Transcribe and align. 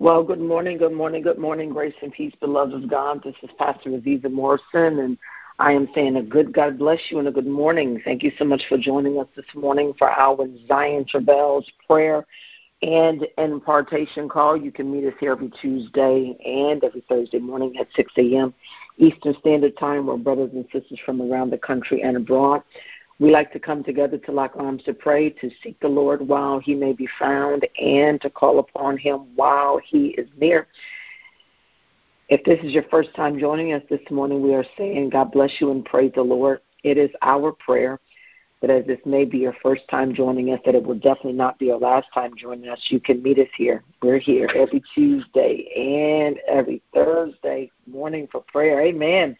Well, 0.00 0.22
good 0.22 0.40
morning, 0.40 0.78
good 0.78 0.92
morning, 0.92 1.22
good 1.22 1.38
morning, 1.38 1.70
grace 1.70 1.94
and 2.02 2.12
peace, 2.12 2.32
beloved 2.38 2.72
of 2.72 2.88
God. 2.88 3.20
This 3.24 3.34
is 3.42 3.50
Pastor 3.58 3.90
Azizah 3.90 4.30
Morrison, 4.30 5.00
and 5.00 5.18
I 5.58 5.72
am 5.72 5.88
saying 5.92 6.14
a 6.14 6.22
good 6.22 6.52
God 6.52 6.78
bless 6.78 7.00
you 7.10 7.18
and 7.18 7.26
a 7.26 7.32
good 7.32 7.48
morning. 7.48 8.00
Thank 8.04 8.22
you 8.22 8.30
so 8.38 8.44
much 8.44 8.62
for 8.68 8.78
joining 8.78 9.18
us 9.18 9.26
this 9.34 9.44
morning 9.56 9.92
for 9.98 10.08
our 10.08 10.46
Zion 10.68 11.04
Travails 11.04 11.68
prayer 11.84 12.24
and 12.80 13.26
impartation 13.38 14.28
call. 14.28 14.56
You 14.56 14.70
can 14.70 14.88
meet 14.92 15.04
us 15.04 15.14
here 15.18 15.32
every 15.32 15.50
Tuesday 15.60 16.36
and 16.46 16.84
every 16.84 17.02
Thursday 17.08 17.40
morning 17.40 17.76
at 17.80 17.88
6 17.96 18.12
a.m. 18.18 18.54
Eastern 18.98 19.34
Standard 19.40 19.76
Time, 19.78 20.06
where 20.06 20.16
brothers 20.16 20.50
and 20.52 20.64
sisters 20.72 21.00
from 21.04 21.20
around 21.20 21.50
the 21.50 21.58
country 21.58 22.02
and 22.02 22.16
abroad 22.16 22.62
we 23.18 23.30
like 23.30 23.52
to 23.52 23.58
come 23.58 23.82
together 23.82 24.18
to 24.18 24.32
lock 24.32 24.52
arms 24.56 24.82
to 24.84 24.94
pray, 24.94 25.30
to 25.30 25.50
seek 25.62 25.78
the 25.80 25.88
Lord 25.88 26.26
while 26.26 26.60
he 26.60 26.74
may 26.74 26.92
be 26.92 27.08
found, 27.18 27.66
and 27.80 28.20
to 28.20 28.30
call 28.30 28.58
upon 28.58 28.96
him 28.96 29.34
while 29.34 29.80
he 29.84 30.08
is 30.10 30.28
near. 30.36 30.68
If 32.28 32.44
this 32.44 32.60
is 32.62 32.72
your 32.72 32.84
first 32.84 33.14
time 33.14 33.38
joining 33.38 33.72
us 33.72 33.82
this 33.88 34.00
morning, 34.10 34.42
we 34.42 34.54
are 34.54 34.64
saying 34.76 35.10
God 35.10 35.32
bless 35.32 35.50
you 35.60 35.70
and 35.70 35.84
praise 35.84 36.12
the 36.14 36.22
Lord. 36.22 36.60
It 36.84 36.98
is 36.98 37.10
our 37.22 37.52
prayer 37.52 37.98
that 38.60 38.70
as 38.70 38.86
this 38.86 38.98
may 39.06 39.24
be 39.24 39.38
your 39.38 39.54
first 39.62 39.82
time 39.88 40.14
joining 40.14 40.52
us, 40.52 40.60
that 40.64 40.74
it 40.74 40.82
will 40.82 40.96
definitely 40.96 41.32
not 41.32 41.58
be 41.58 41.66
your 41.66 41.78
last 41.78 42.08
time 42.12 42.32
joining 42.36 42.68
us. 42.68 42.80
You 42.88 43.00
can 43.00 43.22
meet 43.22 43.38
us 43.38 43.48
here. 43.56 43.84
We're 44.02 44.18
here 44.18 44.48
every 44.54 44.82
Tuesday 44.94 45.68
and 46.16 46.38
every 46.48 46.82
Thursday 46.92 47.70
morning 47.86 48.28
for 48.30 48.42
prayer. 48.52 48.80
Amen. 48.82 49.36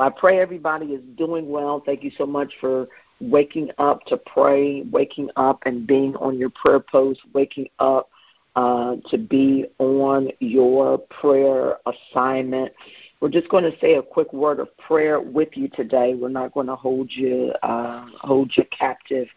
Well, 0.00 0.08
I 0.08 0.18
pray 0.18 0.40
everybody 0.40 0.94
is 0.94 1.02
doing 1.18 1.50
well. 1.50 1.82
Thank 1.84 2.02
you 2.02 2.10
so 2.16 2.24
much 2.24 2.54
for 2.58 2.88
waking 3.20 3.70
up 3.76 4.02
to 4.06 4.16
pray, 4.16 4.80
waking 4.90 5.28
up 5.36 5.60
and 5.66 5.86
being 5.86 6.16
on 6.16 6.38
your 6.38 6.48
prayer 6.48 6.80
post, 6.80 7.20
waking 7.34 7.68
up 7.80 8.08
uh, 8.56 8.96
to 9.10 9.18
be 9.18 9.66
on 9.78 10.30
your 10.38 10.96
prayer 10.96 11.76
assignment. 11.84 12.72
We're 13.20 13.28
just 13.28 13.50
going 13.50 13.70
to 13.70 13.78
say 13.78 13.96
a 13.96 14.02
quick 14.02 14.32
word 14.32 14.58
of 14.58 14.74
prayer 14.78 15.20
with 15.20 15.50
you 15.52 15.68
today. 15.68 16.14
We're 16.14 16.30
not 16.30 16.54
going 16.54 16.68
to 16.68 16.76
hold 16.76 17.12
you 17.12 17.52
uh, 17.62 18.06
hold 18.22 18.56
you 18.56 18.64
captive 18.70 19.28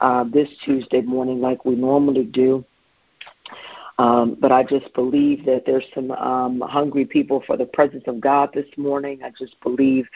uh, 0.00 0.24
this 0.32 0.48
Tuesday 0.64 1.02
morning 1.02 1.42
like 1.42 1.66
we 1.66 1.74
normally 1.74 2.24
do. 2.24 2.64
Um, 3.98 4.36
but 4.38 4.52
I 4.52 4.62
just 4.62 4.92
believe 4.92 5.46
that 5.46 5.64
there's 5.64 5.86
some 5.94 6.10
um, 6.10 6.60
hungry 6.60 7.06
people 7.06 7.42
for 7.46 7.56
the 7.56 7.64
presence 7.64 8.04
of 8.06 8.20
God 8.20 8.50
this 8.52 8.66
morning. 8.76 9.22
I 9.22 9.30
just 9.30 9.58
believe 9.62 10.06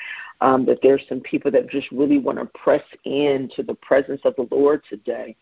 um, 0.42 0.66
that 0.66 0.80
there's 0.82 1.02
some 1.08 1.20
people 1.20 1.50
that 1.52 1.70
just 1.70 1.90
really 1.90 2.18
want 2.18 2.38
to 2.38 2.44
press 2.46 2.82
into 3.04 3.62
the 3.62 3.74
presence 3.74 4.20
of 4.24 4.36
the 4.36 4.46
Lord 4.50 4.82
today. 4.88 5.34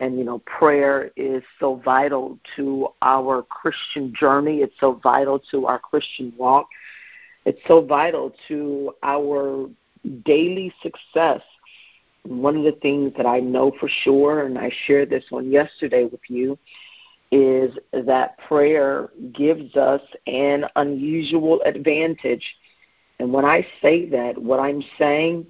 And, 0.00 0.18
you 0.18 0.24
know, 0.24 0.40
prayer 0.40 1.12
is 1.16 1.42
so 1.60 1.76
vital 1.76 2.38
to 2.56 2.88
our 3.02 3.42
Christian 3.42 4.12
journey, 4.12 4.58
it's 4.58 4.74
so 4.80 4.94
vital 5.02 5.38
to 5.52 5.66
our 5.66 5.78
Christian 5.78 6.34
walk, 6.36 6.68
it's 7.44 7.60
so 7.66 7.80
vital 7.80 8.34
to 8.48 8.94
our 9.02 9.70
daily 10.24 10.74
success. 10.82 11.40
One 12.24 12.56
of 12.56 12.64
the 12.64 12.78
things 12.82 13.12
that 13.16 13.26
I 13.26 13.38
know 13.38 13.72
for 13.78 13.88
sure, 13.88 14.44
and 14.44 14.58
I 14.58 14.70
shared 14.86 15.08
this 15.08 15.24
one 15.30 15.50
yesterday 15.50 16.04
with 16.04 16.20
you, 16.28 16.58
is 17.32 17.76
that 17.92 18.38
prayer 18.46 19.10
gives 19.32 19.76
us 19.76 20.00
an 20.26 20.64
unusual 20.76 21.60
advantage. 21.62 22.44
And 23.18 23.32
when 23.32 23.44
I 23.44 23.66
say 23.82 24.08
that, 24.10 24.38
what 24.38 24.60
I'm 24.60 24.82
saying 24.98 25.46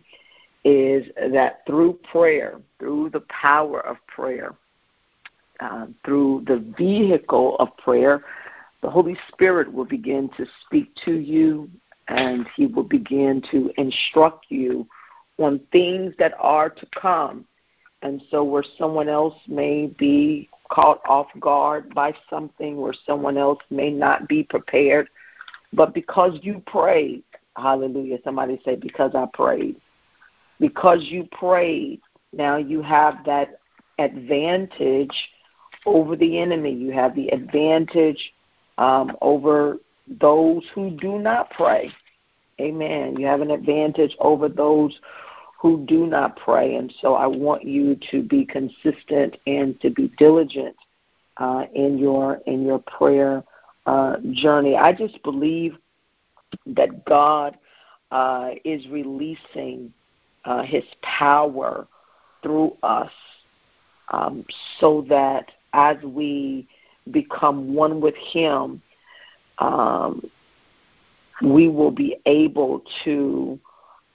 is 0.64 1.06
that 1.32 1.60
through 1.66 1.98
prayer, 2.10 2.60
through 2.78 3.10
the 3.10 3.24
power 3.28 3.80
of 3.80 3.97
prayer, 4.06 4.54
uh, 5.60 5.86
through 6.04 6.44
the 6.47 6.72
vehicle 6.77 7.56
of 7.58 7.77
prayer, 7.77 8.22
the 8.82 8.91
Holy 8.91 9.16
Spirit 9.28 9.72
will 9.72 9.84
begin 9.84 10.28
to 10.36 10.47
speak 10.64 10.92
to 11.04 11.12
you 11.12 11.70
and 12.08 12.47
He 12.56 12.66
will 12.66 12.84
begin 12.84 13.42
to 13.50 13.70
instruct 13.77 14.47
you 14.48 14.86
on 15.38 15.60
things 15.72 16.15
that 16.19 16.34
are 16.38 16.70
to 16.70 16.86
come. 16.98 17.47
And 18.03 18.22
so, 18.31 18.44
where 18.44 18.65
someone 18.78 19.09
else 19.09 19.34
may 19.48 19.86
be 19.98 20.48
caught 20.71 21.00
off 21.09 21.28
guard 21.41 21.94
by 21.94 22.15
something 22.28 22.77
where 22.77 22.94
someone 23.06 23.37
else 23.37 23.60
may 23.71 23.91
not 23.91 24.28
be 24.28 24.43
prepared. 24.43 25.09
But 25.72 25.94
because 25.94 26.38
you 26.43 26.62
prayed, 26.66 27.22
hallelujah, 27.56 28.19
somebody 28.25 28.60
say, 28.65 28.77
because 28.77 29.15
I 29.15 29.27
prayed. 29.32 29.77
Because 30.60 31.03
you 31.03 31.28
prayed, 31.32 32.00
now 32.32 32.56
you 32.56 32.82
have 32.82 33.25
that 33.27 33.60
advantage 33.99 35.15
over 35.84 36.16
the 36.16 36.38
enemy. 36.38 36.72
You 36.72 36.93
have 36.93 37.15
the 37.15 37.28
advantage 37.28 38.33
um, 38.78 39.16
over 39.21 39.78
those 40.21 40.62
who 40.75 40.91
do 40.91 41.19
not 41.19 41.50
pray. 41.50 41.91
Amen. 42.60 43.16
You 43.19 43.27
have 43.27 43.41
an 43.43 43.50
advantage 43.50 44.16
over 44.19 44.48
those 44.48 44.98
who 45.59 45.84
do 45.87 46.06
not 46.06 46.37
pray. 46.37 46.77
And 46.77 46.93
so 47.00 47.15
I 47.15 47.27
want 47.27 47.65
you 47.65 47.99
to 48.11 48.22
be 48.22 48.44
consistent 48.44 49.37
and 49.47 49.81
to 49.81 49.91
be 49.91 50.12
diligent 50.19 50.77
uh, 51.39 51.65
in 51.75 51.99
your 51.99 52.41
in 52.47 52.65
your 52.65 52.78
prayer 52.81 53.43
uh, 53.87 54.16
journey. 54.33 54.77
I 54.77 54.93
just 54.93 55.22
believe 55.22 55.77
that 56.66 57.05
God 57.05 57.56
uh, 58.11 58.50
is 58.65 58.87
releasing 58.89 59.93
uh, 60.45 60.62
His 60.62 60.84
power 61.03 61.87
through 62.43 62.77
us, 62.83 63.11
um, 64.11 64.45
so 64.78 65.05
that 65.09 65.50
as 65.72 65.97
we 66.03 66.69
become 67.11 67.75
one 67.75 68.00
with 68.00 68.15
Him, 68.16 68.83
um, 69.59 70.31
we 71.43 71.69
will 71.69 71.91
be 71.91 72.16
able 72.27 72.83
to 73.05 73.59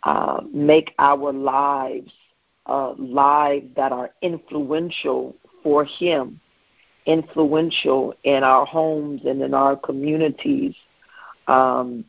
uh, 0.04 0.42
make 0.52 0.94
our 0.98 1.32
lives 1.32 2.12
uh, 2.66 2.94
lives 2.98 3.68
that 3.76 3.92
are 3.92 4.12
influential 4.22 5.36
for 5.64 5.86
Him, 5.86 6.40
influential 7.06 8.14
in 8.24 8.44
our 8.44 8.66
homes 8.66 9.22
and 9.26 9.42
in 9.42 9.54
our 9.54 9.76
communities. 9.76 10.76
Um, 11.48 12.06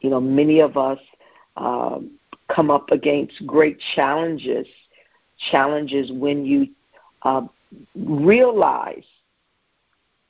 you 0.00 0.10
know, 0.10 0.20
many 0.20 0.60
of 0.60 0.76
us 0.76 0.98
uh, 1.56 1.98
come 2.48 2.70
up 2.70 2.90
against 2.90 3.46
great 3.46 3.78
challenges, 3.94 4.66
challenges 5.50 6.10
when 6.12 6.44
you 6.44 6.68
uh, 7.22 7.42
realize 7.94 9.04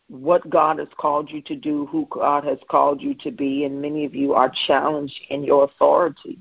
what 0.08 0.48
God 0.50 0.80
has 0.80 0.88
called 0.98 1.30
you 1.30 1.40
to 1.42 1.54
do, 1.54 1.86
who 1.86 2.06
God 2.10 2.42
has 2.44 2.58
called 2.68 3.00
you 3.00 3.14
to 3.14 3.30
be, 3.30 3.64
and 3.64 3.80
many 3.80 4.04
of 4.04 4.14
you 4.14 4.34
are 4.34 4.52
challenged 4.66 5.20
in 5.30 5.44
your 5.44 5.64
authority 5.64 6.38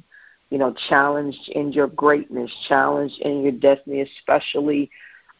you 0.49 0.57
know, 0.57 0.73
challenged 0.89 1.49
in 1.49 1.71
your 1.71 1.87
greatness, 1.87 2.51
challenged 2.67 3.19
in 3.21 3.43
your 3.43 3.51
destiny, 3.51 4.01
especially. 4.01 4.89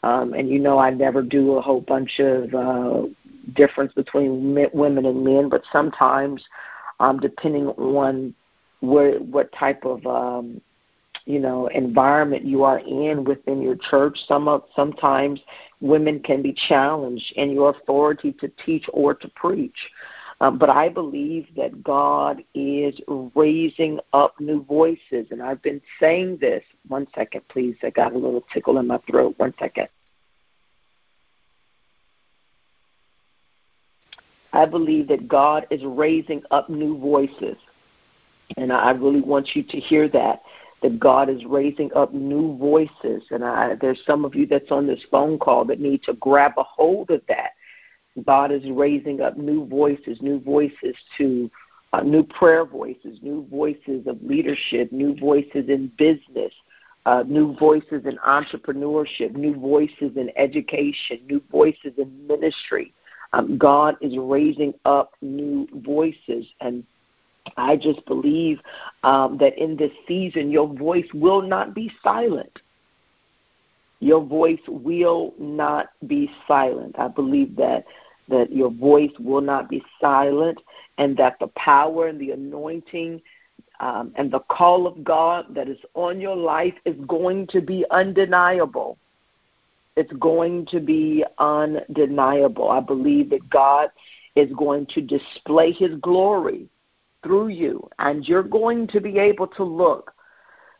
Um, 0.04 0.34
and 0.34 0.50
you 0.50 0.60
know, 0.60 0.78
I 0.78 0.92
never 0.92 1.22
do 1.22 1.54
a 1.54 1.62
whole 1.62 1.82
bunch 1.82 2.20
of 2.20 2.54
uh, 2.54 3.08
difference 3.54 3.94
between 3.94 4.54
men, 4.54 4.70
women 4.74 5.06
and 5.06 5.24
men, 5.24 5.50
but 5.50 5.64
sometimes, 5.72 6.44
um, 7.00 7.20
depending 7.20 7.68
on 7.68 8.34
where 8.82 9.20
what 9.20 9.52
type 9.52 9.84
of 9.84 10.06
um, 10.06 10.62
you 11.26 11.40
know 11.40 11.68
environment 11.68 12.46
you 12.46 12.64
are 12.64 12.80
in 12.80 13.24
within 13.24 13.62
your 13.62 13.76
church, 13.90 14.18
some 14.28 14.48
of 14.48 14.64
sometimes 14.76 15.42
women 15.82 16.20
can 16.20 16.42
be 16.42 16.56
challenged 16.68 17.34
in 17.36 17.52
your 17.52 17.72
authority 17.72 18.32
to 18.34 18.50
teach 18.66 18.86
or 18.94 19.14
to 19.14 19.28
preach. 19.30 19.78
Um, 20.42 20.58
but 20.58 20.70
I 20.70 20.88
believe 20.88 21.48
that 21.58 21.84
God 21.84 22.44
is 22.54 22.98
raising 23.36 24.00
up 24.14 24.40
new 24.40 24.64
voices. 24.64 25.28
And 25.32 25.42
I've 25.42 25.62
been 25.62 25.82
saying 26.00 26.38
this. 26.40 26.64
One 26.88 27.08
second, 27.14 27.42
please. 27.50 27.76
I 27.84 27.90
got 27.90 28.14
a 28.14 28.18
little 28.18 28.46
tickle 28.54 28.78
in 28.78 28.88
my 28.88 29.00
throat. 29.10 29.36
One 29.38 29.54
second. 29.60 29.90
I 34.54 34.66
believe 34.66 35.10
that 35.10 35.28
God 35.28 35.68
is 35.70 35.84
raising 35.84 36.42
up 36.52 36.70
new 36.70 36.98
voices. 36.98 37.58
And 38.58 38.72
I 38.72 38.92
really 38.92 39.22
want 39.22 39.56
you 39.56 39.64
to 39.64 39.80
hear 39.80 40.08
that 40.10 40.42
that 40.82 41.00
God 41.00 41.30
is 41.30 41.44
raising 41.46 41.92
up 41.94 42.14
new 42.14 42.58
voices. 42.58 43.24
And 43.32 43.44
I, 43.44 43.76
there's 43.76 44.02
some 44.06 44.24
of 44.24 44.36
you 44.36 44.46
that's 44.46 44.72
on 44.72 44.88
this 44.88 45.04
phone 45.12 45.38
call 45.38 45.66
that 45.66 45.80
need 45.80 46.04
to 46.04 46.14
grab 46.14 46.54
a 46.58 46.64
hold 46.64 47.12
of 47.12 47.22
that 47.28 47.52
God 48.26 48.52
is 48.52 48.70
raising 48.72 49.22
up 49.22 49.38
new 49.38 49.66
voices, 49.66 50.22
new 50.22 50.40
voices 50.40 50.96
to 51.18 51.50
uh, 51.94 52.02
new 52.02 52.24
prayer 52.24 52.66
voices, 52.66 53.20
new 53.22 53.48
voices 53.50 54.06
of 54.08 54.22
leadership, 54.22 54.92
new 54.92 55.16
voices 55.16 55.70
in 55.70 55.92
business, 55.98 56.54
uh, 57.06 57.24
new 57.28 57.56
voices 57.56 58.06
in 58.06 58.18
entrepreneurship, 58.28 59.36
new 59.36 59.56
voices 59.56 60.16
in 60.16 60.32
education, 60.36 61.20
new 61.28 61.42
voices 61.52 61.94
in 61.98 62.28
ministry. 62.28 62.94
Um, 63.34 63.58
God 63.58 63.96
is 64.02 64.18
raising 64.18 64.74
up 64.86 65.14
new 65.22 65.68
voices, 65.74 66.46
and 66.62 66.84
I 67.58 67.76
just 67.76 68.06
believe 68.06 68.60
um, 69.04 69.38
that 69.38 69.58
in 69.58 69.76
this 69.76 69.92
season, 70.08 70.52
your 70.52 70.68
voice 70.68 71.08
will 71.14 71.42
not 71.42 71.74
be 71.74 71.92
silent. 72.04 72.60
Your 74.00 74.24
voice 74.24 74.62
will 74.68 75.34
not 75.38 75.90
be 76.08 76.32
silent. 76.48 76.96
I 76.98 77.08
believe 77.08 77.56
that 77.58 77.86
that 78.30 78.52
your 78.52 78.70
voice 78.70 79.12
will 79.20 79.42
not 79.42 79.70
be 79.70 79.84
silent, 80.00 80.62
and 81.00 81.18
that 81.18 81.40
the 81.40 81.48
power 81.48 82.08
and 82.08 82.22
the 82.22 82.32
anointing 82.32 83.20
um, 83.80 84.12
and 84.16 84.32
the 84.32 84.42
call 84.42 84.86
of 84.86 85.04
God 85.04 85.48
that 85.56 85.68
is 85.68 85.80
on 85.96 86.22
your 86.22 86.36
life 86.36 86.76
is 86.86 86.96
going 87.08 87.48
to 87.48 87.62
be 87.62 87.86
undeniable. 87.92 88.98
It's 89.96 90.14
going 90.14 90.66
to 90.68 90.80
be 90.80 91.26
undeniable. 91.40 92.70
I 92.70 92.82
believe 92.82 93.30
that 93.32 93.50
God 93.50 93.90
is 94.36 94.52
going 94.54 94.86
to 94.88 95.02
display 95.02 95.72
his 95.72 95.96
glory 96.02 96.70
through 97.24 97.48
you, 97.50 97.90
and 98.00 98.26
you're 98.28 98.44
going 98.44 98.88
to 98.88 99.02
be 99.02 99.18
able 99.18 99.48
to 99.48 99.64
look 99.64 100.14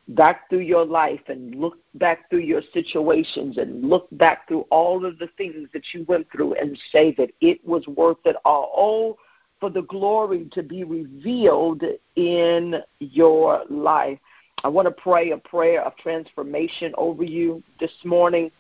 back 0.10 0.50
through 0.50 0.60
your 0.60 0.86
life 0.86 1.22
and 1.28 1.56
look 1.56 1.78
back 1.96 2.30
through 2.30 2.40
your 2.40 2.62
situations 2.74 3.58
and 3.58 3.84
look 3.88 4.08
back 4.14 4.48
through 4.48 4.66
all 4.72 5.06
of 5.06 5.20
the 5.20 5.30
things 5.38 5.68
that 5.74 5.84
you 5.94 6.04
went 6.08 6.28
through 6.32 6.54
and 6.56 6.78
say 6.92 7.14
that 7.18 7.30
it 7.42 7.64
was 7.66 7.86
worth 7.88 8.18
it 8.26 8.36
all. 8.44 8.72
Oh, 8.76 9.18
for 9.60 9.70
the 9.70 9.82
glory 9.84 10.48
to 10.54 10.64
be 10.64 10.84
revealed 10.84 11.84
in 12.16 12.76
your 13.00 13.64
life. 13.70 14.18
I 14.64 14.68
want 14.68 14.88
to 14.88 14.92
pray 14.92 15.32
a 15.32 15.38
prayer 15.38 15.84
of 15.84 15.96
transformation 15.98 16.94
over 16.98 17.24
you 17.24 17.62
this 17.80 17.92
morning 18.04 18.52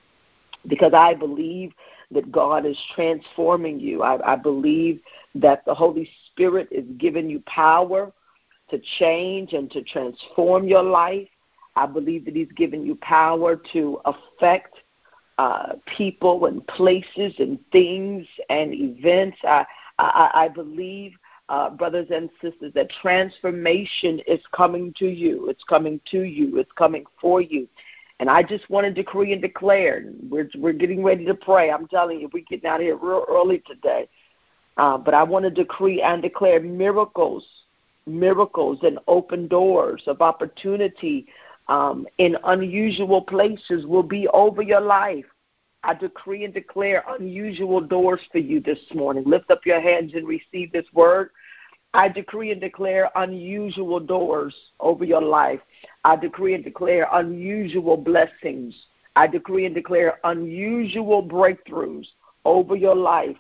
because 0.67 0.93
I 0.93 1.13
believe 1.13 1.71
that 2.11 2.31
God 2.31 2.65
is 2.65 2.77
transforming 2.95 3.79
you. 3.79 4.03
I, 4.03 4.33
I 4.33 4.35
believe 4.35 4.99
that 5.35 5.63
the 5.65 5.73
Holy 5.73 6.09
Spirit 6.27 6.67
is 6.71 6.85
giving 6.97 7.29
you 7.29 7.41
power 7.45 8.11
to 8.69 8.79
change 8.99 9.53
and 9.53 9.69
to 9.71 9.81
transform 9.83 10.67
your 10.67 10.83
life. 10.83 11.27
I 11.75 11.85
believe 11.85 12.25
that 12.25 12.35
He's 12.35 12.51
given 12.55 12.85
you 12.85 12.95
power 12.95 13.55
to 13.73 14.01
affect 14.05 14.75
uh, 15.37 15.73
people 15.97 16.45
and 16.45 16.65
places 16.67 17.33
and 17.39 17.57
things 17.71 18.27
and 18.49 18.73
events. 18.73 19.37
I, 19.43 19.65
I, 19.97 20.31
I 20.33 20.47
believe, 20.49 21.13
uh, 21.47 21.69
brothers 21.69 22.07
and 22.11 22.29
sisters, 22.41 22.73
that 22.75 22.89
transformation 23.01 24.19
is 24.27 24.41
coming 24.51 24.93
to 24.97 25.07
you. 25.07 25.47
It's 25.49 25.63
coming 25.63 26.01
to 26.11 26.23
you. 26.23 26.57
It's 26.57 26.71
coming 26.73 27.05
for 27.21 27.41
you. 27.41 27.67
And 28.19 28.29
I 28.29 28.43
just 28.43 28.69
want 28.69 28.85
to 28.85 28.91
decree 28.91 29.31
and 29.31 29.41
declare. 29.41 30.03
We're 30.29 30.49
we're 30.57 30.73
getting 30.73 31.03
ready 31.03 31.25
to 31.25 31.33
pray. 31.33 31.71
I'm 31.71 31.87
telling 31.87 32.19
you, 32.19 32.29
we're 32.33 32.43
getting 32.49 32.69
out 32.69 32.81
of 32.81 32.85
here 32.85 32.97
real 32.97 33.25
early 33.29 33.63
today. 33.65 34.09
Uh, 34.75 34.97
but 34.97 35.13
I 35.13 35.23
want 35.23 35.43
to 35.45 35.51
decree 35.51 36.01
and 36.01 36.21
declare 36.21 36.59
miracles, 36.59 37.45
miracles, 38.05 38.79
and 38.83 38.99
open 39.07 39.47
doors 39.47 40.03
of 40.07 40.21
opportunity 40.21 41.27
um, 41.69 42.07
in 42.17 42.35
unusual 42.45 43.21
places 43.21 43.85
will 43.85 44.03
be 44.03 44.27
over 44.29 44.61
your 44.61 44.81
life. 44.81 45.25
I 45.83 45.93
decree 45.93 46.43
and 46.43 46.53
declare 46.53 47.05
unusual 47.07 47.79
doors 47.79 48.19
for 48.31 48.39
you 48.39 48.59
this 48.59 48.79
morning. 48.93 49.23
Lift 49.25 49.49
up 49.51 49.65
your 49.65 49.79
hands 49.79 50.13
and 50.15 50.27
receive 50.27 50.71
this 50.71 50.87
word. 50.93 51.29
I 51.93 52.09
decree 52.09 52.51
and 52.51 52.59
declare 52.59 53.09
unusual 53.15 53.99
doors 53.99 54.53
over 54.79 55.05
your 55.05 55.21
life. 55.21 55.61
I 56.03 56.15
decree 56.15 56.55
and 56.55 56.63
declare 56.63 57.07
unusual 57.13 57.97
blessings. 57.97 58.75
I 59.15 59.27
decree 59.27 59.65
and 59.65 59.73
declare 59.73 60.19
unusual 60.23 61.23
breakthroughs 61.23 62.07
over 62.45 62.75
your 62.75 62.95
life 62.95 63.37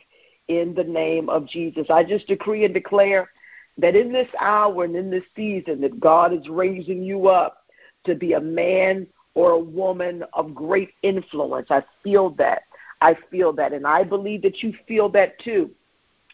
in 0.47 0.73
the 0.75 0.83
name 0.83 1.29
of 1.29 1.47
Jesus. 1.47 1.87
I 1.89 2.03
just 2.03 2.27
decree 2.27 2.63
and 2.65 2.73
declare 2.73 3.29
that 3.77 3.95
in 3.95 4.11
this 4.11 4.29
hour 4.39 4.83
and 4.83 4.95
in 4.95 5.09
this 5.09 5.23
season 5.35 5.81
that 5.81 5.99
God 5.99 6.33
is 6.33 6.47
raising 6.47 7.03
you 7.03 7.27
up 7.27 7.58
to 8.05 8.15
be 8.15 8.33
a 8.33 8.39
man 8.39 9.07
or 9.35 9.51
a 9.51 9.59
woman 9.59 10.23
of 10.33 10.55
great 10.55 10.91
influence. 11.03 11.67
I 11.69 11.83
feel 12.03 12.31
that. 12.31 12.63
I 13.01 13.15
feel 13.31 13.53
that. 13.53 13.73
And 13.73 13.87
I 13.87 14.03
believe 14.03 14.41
that 14.41 14.61
you 14.61 14.73
feel 14.87 15.09
that 15.09 15.39
too. 15.39 15.71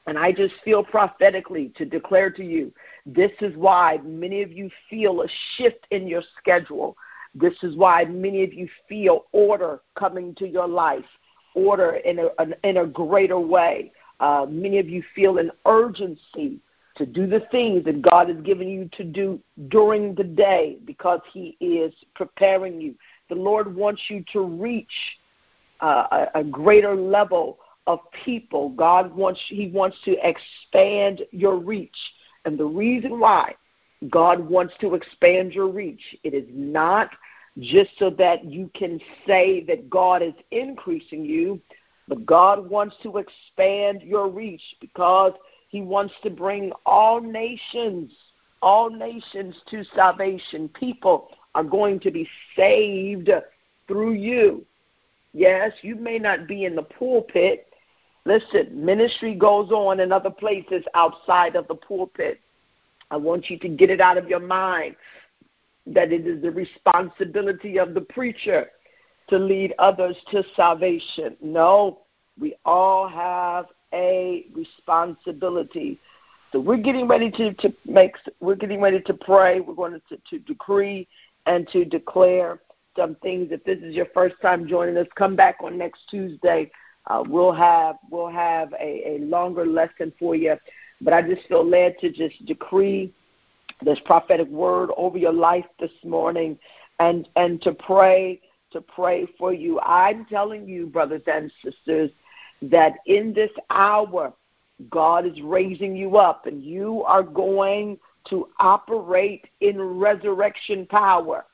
And 0.08 0.18
I 0.18 0.32
just 0.32 0.54
feel 0.64 0.84
prophetically 0.84 1.72
to 1.78 1.86
declare 1.86 2.30
to 2.32 2.44
you 2.44 2.72
this 3.06 3.32
is 3.42 3.56
why 3.56 4.00
many 4.04 4.42
of 4.42 4.52
you 4.52 4.70
feel 4.90 5.22
a 5.22 5.28
shift 5.56 5.88
in 5.92 6.08
your 6.08 6.22
schedule. 6.38 6.96
This 7.34 7.56
is 7.64 7.76
why 7.76 8.06
many 8.06 8.44
of 8.44 8.54
you 8.54 8.70
feel 8.88 9.26
order 9.32 9.82
coming 9.96 10.34
to 10.36 10.48
your 10.48 10.68
life, 10.68 11.06
order 11.54 11.96
in 11.98 12.20
a, 12.20 12.30
in 12.64 12.78
a 12.78 12.86
greater 12.86 13.40
way. 13.40 13.92
Uh, 14.20 14.46
many 14.48 14.80
of 14.80 14.88
you 14.88 15.04
feel 15.14 15.40
an 15.40 15.52
urgency 15.66 16.60
to 16.96 17.06
do 17.06 17.28
the 17.28 17.42
things 17.52 17.84
that 17.86 18.02
God 18.02 18.30
has 18.30 18.42
given 18.42 18.70
you 18.70 18.90
to 18.94 19.04
do 19.04 19.40
during 19.68 20.16
the 20.16 20.24
day 20.24 20.78
because 20.86 21.20
He 21.32 21.58
is 21.60 21.94
preparing 22.16 22.80
you. 22.80 22.96
The 23.30 23.36
Lord 23.36 23.76
wants 23.76 24.02
you 24.10 24.24
to 24.34 24.42
reach 24.42 24.94
uh, 25.82 26.28
a, 26.34 26.40
a 26.40 26.44
greater 26.44 26.96
level 26.96 27.60
of 27.88 28.00
people. 28.24 28.70
God 28.70 29.14
wants 29.14 29.42
He 29.48 29.68
wants 29.70 29.98
to 30.06 30.16
expand 30.28 31.22
your 31.32 31.58
reach, 31.58 31.98
and 32.46 32.58
the 32.58 32.66
reason 32.66 33.20
why 33.20 33.56
God 34.10 34.40
wants 34.40 34.74
to 34.82 34.96
expand 34.96 35.54
your 35.54 35.68
reach, 35.68 36.16
it 36.24 36.34
is 36.34 36.48
not 36.52 37.10
just 37.60 37.92
so 37.98 38.10
that 38.12 38.46
you 38.46 38.70
can 38.74 39.00
say 39.26 39.64
that 39.66 39.90
God 39.90 40.22
is 40.22 40.34
increasing 40.52 41.24
you, 41.24 41.60
but 42.08 42.26
God 42.26 42.70
wants 42.70 42.96
to 43.04 43.18
expand 43.18 44.02
your 44.02 44.28
reach 44.28 44.62
because 44.82 45.34
he 45.68 45.82
wants 45.82 46.14
to 46.24 46.30
bring 46.30 46.72
all 46.86 47.20
nations, 47.20 48.12
all 48.62 48.90
nations 48.90 49.56
to 49.70 49.84
salvation. 49.96 50.70
People 50.70 51.30
are 51.54 51.64
going 51.64 52.00
to 52.02 52.12
be 52.12 52.28
saved 52.56 53.30
through 53.88 54.14
you. 54.14 54.66
Yes, 55.34 55.74
you 55.82 55.96
may 55.96 56.18
not 56.18 56.48
be 56.48 56.66
in 56.66 56.76
the 56.76 56.84
pulpit. 56.84 57.68
Listen, 58.26 58.86
ministry 58.86 59.36
goes 59.36 59.72
on 59.72 60.00
in 60.00 60.12
other 60.12 60.30
places 60.32 60.84
outside 60.94 61.56
of 61.56 61.68
the 61.68 61.76
pulpit. 61.76 62.40
I 63.12 63.18
want 63.18 63.50
you 63.50 63.60
to 63.60 63.68
get 63.68 63.90
it 63.90 64.02
out 64.02 64.18
of 64.18 64.28
your 64.28 64.40
mind 64.40 64.96
that 65.88 66.12
it 66.12 66.26
is 66.26 66.42
the 66.42 66.52
responsibility 66.52 67.78
of 67.78 67.94
the 67.94 68.02
preacher 68.02 68.70
to 69.28 69.38
lead 69.38 69.74
others 69.78 70.16
to 70.32 70.44
salvation. 70.56 71.36
No, 71.42 72.00
we 72.40 72.56
all 72.66 73.08
have 73.08 73.66
a 73.96 74.46
responsibility. 74.54 76.00
So 76.52 76.60
we're 76.60 76.78
getting 76.78 77.08
ready 77.08 77.32
to, 77.32 77.54
to 77.54 77.74
make 77.86 78.16
we're 78.40 78.56
getting 78.56 78.82
ready 78.82 79.02
to 79.02 79.14
pray. 79.14 79.60
We're 79.62 79.74
going 79.74 80.00
to, 80.10 80.18
to 80.30 80.40
decree 80.40 81.08
and 81.46 81.68
to 81.70 81.86
declare 81.86 82.60
some 82.96 83.16
things. 83.16 83.50
If 83.52 83.64
this 83.64 83.80
is 83.80 83.96
your 83.96 84.08
first 84.14 84.36
time 84.42 84.68
joining 84.68 84.98
us, 84.98 85.08
come 85.16 85.36
back 85.36 85.58
on 85.64 85.78
next 85.78 86.02
Tuesday. 86.10 86.72
Uh, 87.08 87.24
we'll 87.28 87.54
have 87.54 87.98
we'll 88.10 88.30
have 88.30 88.74
a, 88.74 89.18
a 89.18 89.20
longer 89.22 89.66
lesson 89.66 90.14
for 90.20 90.36
you. 90.36 90.56
But 91.02 91.14
I 91.14 91.22
just 91.22 91.48
feel 91.48 91.68
led 91.68 91.98
to 92.00 92.10
just 92.12 92.46
decree 92.46 93.14
this 93.82 94.00
prophetic 94.06 94.48
word 94.48 94.90
over 94.96 95.18
your 95.18 95.34
life 95.34 95.66
this 95.80 95.92
morning 96.04 96.58
and 97.00 97.28
and 97.36 97.62
to 97.64 97.74
pray 97.74 98.42
to 98.72 98.82
pray 98.82 99.28
for 99.38 99.54
you. 99.54 99.80
I'm 99.82 100.26
telling 100.26 100.68
you, 100.68 100.88
brothers 100.88 101.22
and 101.28 101.52
sisters, 101.64 102.12
that 102.62 102.96
in 103.06 103.34
this 103.34 103.52
hour, 103.70 104.34
God 104.90 105.26
is 105.26 105.42
raising 105.42 105.96
you 105.96 106.18
up 106.18 106.46
and 106.46 106.64
you 106.64 107.04
are 107.04 107.24
going 107.24 107.98
to 108.30 108.50
operate 108.60 109.48
in 109.62 109.80
resurrection 109.80 110.86
power. 110.86 111.46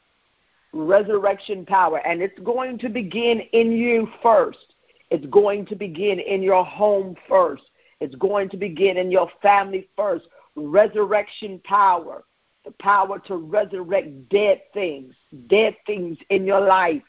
Resurrection 0.74 1.66
power. 1.66 2.00
And 2.00 2.22
it's 2.22 2.40
going 2.40 2.78
to 2.80 2.90
begin 2.90 3.42
in 3.52 3.72
you 3.72 4.10
first. 4.24 4.74
It's 5.10 5.26
going 5.28 5.66
to 5.68 5.76
begin 5.76 6.20
in 6.20 6.42
your 6.42 6.66
home 6.66 7.16
first. 7.28 7.64
It's 8.00 8.16
going 8.16 8.50
to 8.50 8.58
begin 8.58 8.98
in 8.98 9.12
your 9.12 9.30
family 9.42 9.90
first. 9.96 10.28
Resurrection 10.56 11.60
power. 11.64 12.24
The 12.64 12.72
power 12.72 13.20
to 13.26 13.38
resurrect 13.38 14.30
dead 14.30 14.62
things, 14.74 15.16
dead 15.48 15.76
things 15.86 16.18
in 16.30 16.46
your 16.46 16.62
life 16.62 17.02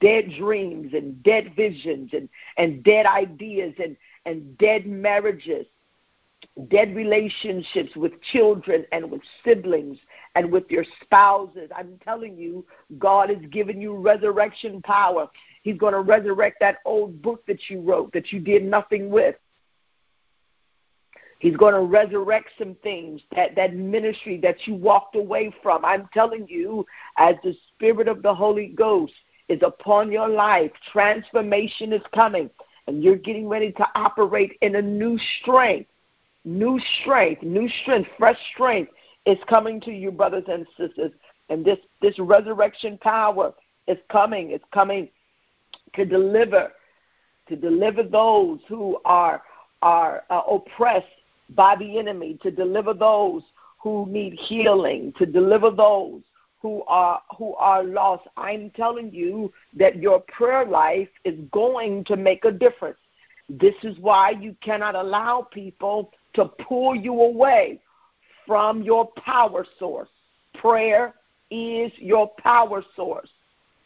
dead 0.00 0.30
dreams 0.36 0.92
and 0.94 1.22
dead 1.22 1.52
visions 1.56 2.10
and, 2.12 2.28
and 2.58 2.82
dead 2.84 3.06
ideas 3.06 3.74
and, 3.82 3.96
and 4.26 4.56
dead 4.58 4.86
marriages, 4.86 5.66
dead 6.68 6.94
relationships 6.94 7.94
with 7.96 8.20
children 8.22 8.84
and 8.92 9.10
with 9.10 9.22
siblings 9.44 9.98
and 10.34 10.50
with 10.50 10.64
your 10.70 10.84
spouses. 11.02 11.70
I'm 11.74 11.98
telling 12.04 12.36
you, 12.36 12.66
God 12.98 13.30
has 13.30 13.44
given 13.50 13.80
you 13.80 13.96
resurrection 13.96 14.82
power. 14.82 15.28
He's 15.62 15.78
going 15.78 15.94
to 15.94 16.00
resurrect 16.00 16.58
that 16.60 16.78
old 16.84 17.22
book 17.22 17.44
that 17.46 17.68
you 17.68 17.80
wrote 17.80 18.12
that 18.12 18.32
you 18.32 18.40
did 18.40 18.64
nothing 18.64 19.10
with. 19.10 19.36
He's 21.38 21.56
going 21.56 21.72
to 21.72 21.80
resurrect 21.80 22.50
some 22.58 22.76
things, 22.82 23.22
that, 23.34 23.56
that 23.56 23.74
ministry 23.74 24.38
that 24.42 24.66
you 24.66 24.74
walked 24.74 25.16
away 25.16 25.50
from. 25.62 25.86
I'm 25.86 26.06
telling 26.12 26.46
you, 26.46 26.84
as 27.16 27.36
the 27.42 27.56
Spirit 27.72 28.08
of 28.08 28.20
the 28.22 28.34
Holy 28.34 28.66
Ghost 28.66 29.14
is 29.50 29.60
upon 29.62 30.12
your 30.12 30.28
life. 30.28 30.70
Transformation 30.92 31.92
is 31.92 32.02
coming, 32.14 32.48
and 32.86 33.02
you're 33.02 33.16
getting 33.16 33.48
ready 33.48 33.72
to 33.72 33.86
operate 33.96 34.56
in 34.62 34.76
a 34.76 34.82
new 34.82 35.18
strength. 35.40 35.90
New 36.44 36.80
strength, 37.02 37.42
new 37.42 37.68
strength, 37.82 38.08
fresh 38.16 38.38
strength 38.54 38.92
is 39.26 39.36
coming 39.46 39.80
to 39.82 39.90
you, 39.90 40.10
brothers 40.10 40.44
and 40.48 40.66
sisters. 40.78 41.12
And 41.50 41.64
this, 41.64 41.78
this 42.00 42.18
resurrection 42.18 42.96
power 43.02 43.52
is 43.86 43.98
coming. 44.08 44.52
It's 44.52 44.64
coming 44.72 45.10
to 45.96 46.06
deliver, 46.06 46.72
to 47.48 47.56
deliver 47.56 48.04
those 48.04 48.60
who 48.68 48.98
are 49.04 49.42
are 49.82 50.24
uh, 50.28 50.42
oppressed 50.50 51.06
by 51.50 51.74
the 51.74 51.98
enemy, 51.98 52.38
to 52.42 52.50
deliver 52.50 52.92
those 52.92 53.42
who 53.82 54.06
need 54.08 54.34
healing, 54.34 55.12
to 55.16 55.24
deliver 55.24 55.70
those 55.70 56.20
who 56.60 56.82
are 56.86 57.20
who 57.36 57.54
are 57.54 57.82
lost. 57.82 58.26
I'm 58.36 58.70
telling 58.70 59.12
you 59.12 59.52
that 59.74 59.96
your 59.96 60.20
prayer 60.20 60.64
life 60.66 61.08
is 61.24 61.38
going 61.52 62.04
to 62.04 62.16
make 62.16 62.44
a 62.44 62.52
difference. 62.52 62.98
This 63.48 63.74
is 63.82 63.98
why 63.98 64.30
you 64.30 64.54
cannot 64.60 64.94
allow 64.94 65.48
people 65.50 66.12
to 66.34 66.44
pull 66.46 66.94
you 66.94 67.20
away 67.22 67.80
from 68.46 68.82
your 68.82 69.06
power 69.16 69.66
source. 69.78 70.08
Prayer 70.54 71.14
is 71.50 71.90
your 71.96 72.28
power 72.38 72.84
source. 72.94 73.30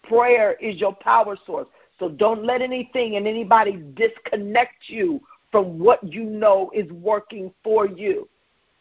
Prayer 0.02 0.54
is 0.61 0.81
your 0.81 0.95
power 0.95 1.37
source. 1.47 1.69
So 1.99 2.09
don't 2.09 2.45
let 2.45 2.61
anything 2.61 3.16
and 3.16 3.26
anybody 3.26 3.83
disconnect 3.95 4.88
you 4.88 5.21
from 5.50 5.78
what 5.78 6.02
you 6.02 6.25
know 6.25 6.71
is 6.75 6.90
working 6.90 7.52
for 7.62 7.87
you. 7.87 8.28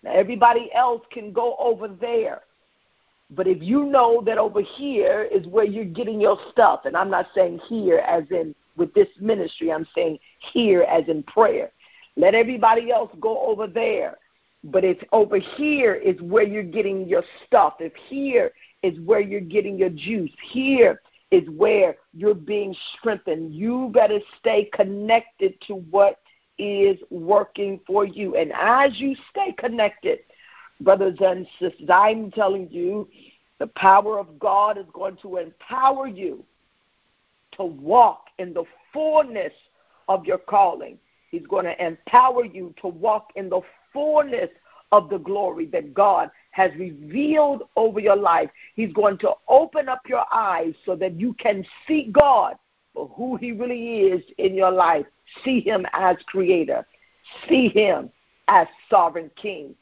Now, 0.01 0.11
everybody 0.13 0.73
else 0.73 1.03
can 1.11 1.31
go 1.31 1.55
over 1.59 1.87
there. 1.87 2.41
But 3.35 3.47
if 3.47 3.61
you 3.61 3.85
know 3.85 4.21
that 4.25 4.37
over 4.37 4.61
here 4.61 5.23
is 5.31 5.47
where 5.47 5.65
you're 5.65 5.85
getting 5.85 6.21
your 6.21 6.37
stuff, 6.51 6.81
and 6.85 6.95
I'm 6.95 7.09
not 7.09 7.27
saying 7.33 7.59
here 7.67 7.97
as 7.99 8.23
in 8.29 8.53
with 8.75 8.93
this 8.93 9.07
ministry, 9.19 9.71
I'm 9.71 9.87
saying 9.95 10.19
here 10.53 10.83
as 10.83 11.07
in 11.07 11.23
prayer. 11.23 11.71
Let 12.15 12.35
everybody 12.35 12.91
else 12.91 13.11
go 13.19 13.39
over 13.39 13.65
there. 13.67 14.17
But 14.63 14.83
if 14.83 14.97
over 15.11 15.37
here 15.37 15.95
is 15.95 16.21
where 16.21 16.43
you're 16.43 16.63
getting 16.63 17.07
your 17.07 17.23
stuff, 17.45 17.75
if 17.79 17.93
here 18.07 18.51
is 18.81 18.99
where 18.99 19.19
you're 19.19 19.41
getting 19.41 19.77
your 19.77 19.89
juice, 19.89 20.31
here 20.51 21.01
is 21.31 21.43
where 21.49 21.95
you're 22.13 22.35
being 22.35 22.75
strengthened, 22.97 23.53
you 23.53 23.89
better 23.93 24.19
stay 24.39 24.69
connected 24.73 25.59
to 25.61 25.75
what 25.75 26.19
is 26.59 26.97
working 27.09 27.79
for 27.87 28.05
you. 28.05 28.35
And 28.35 28.53
as 28.53 28.99
you 28.99 29.15
stay 29.31 29.53
connected, 29.57 30.19
brothers 30.81 31.17
and 31.21 31.47
sisters, 31.59 31.89
I'm 31.89 32.31
telling 32.31 32.69
you, 32.69 33.07
the 33.59 33.67
power 33.67 34.19
of 34.19 34.39
God 34.39 34.77
is 34.77 34.85
going 34.93 35.17
to 35.17 35.37
empower 35.37 36.07
you 36.07 36.43
to 37.53 37.63
walk 37.63 38.27
in 38.39 38.53
the 38.53 38.63
fullness 38.91 39.53
of 40.07 40.25
your 40.25 40.37
calling. 40.37 40.97
He's 41.31 41.47
going 41.47 41.65
to 41.65 41.85
empower 41.85 42.45
you 42.45 42.73
to 42.81 42.87
walk 42.87 43.31
in 43.35 43.49
the 43.49 43.61
fullness 43.91 44.49
of 44.91 45.09
the 45.09 45.17
glory 45.17 45.65
that 45.67 45.93
God 45.93 46.29
has 46.51 46.71
revealed 46.77 47.63
over 47.75 47.99
your 47.99 48.15
life. 48.15 48.49
He's 48.75 48.93
going 48.93 49.17
to 49.19 49.33
open 49.47 49.89
up 49.89 50.01
your 50.07 50.25
eyes 50.31 50.73
so 50.85 50.95
that 50.97 51.19
you 51.19 51.33
can 51.33 51.65
see 51.87 52.09
God 52.11 52.55
for 52.93 53.07
who 53.15 53.35
He 53.37 53.51
really 53.51 54.01
is 54.01 54.23
in 54.37 54.53
your 54.53 54.71
life. 54.71 55.05
See 55.43 55.61
Him 55.61 55.87
as 55.93 56.17
Creator, 56.27 56.85
see 57.49 57.69
Him 57.69 58.11
as 58.47 58.67
Sovereign 58.89 59.31
King, 59.35 59.73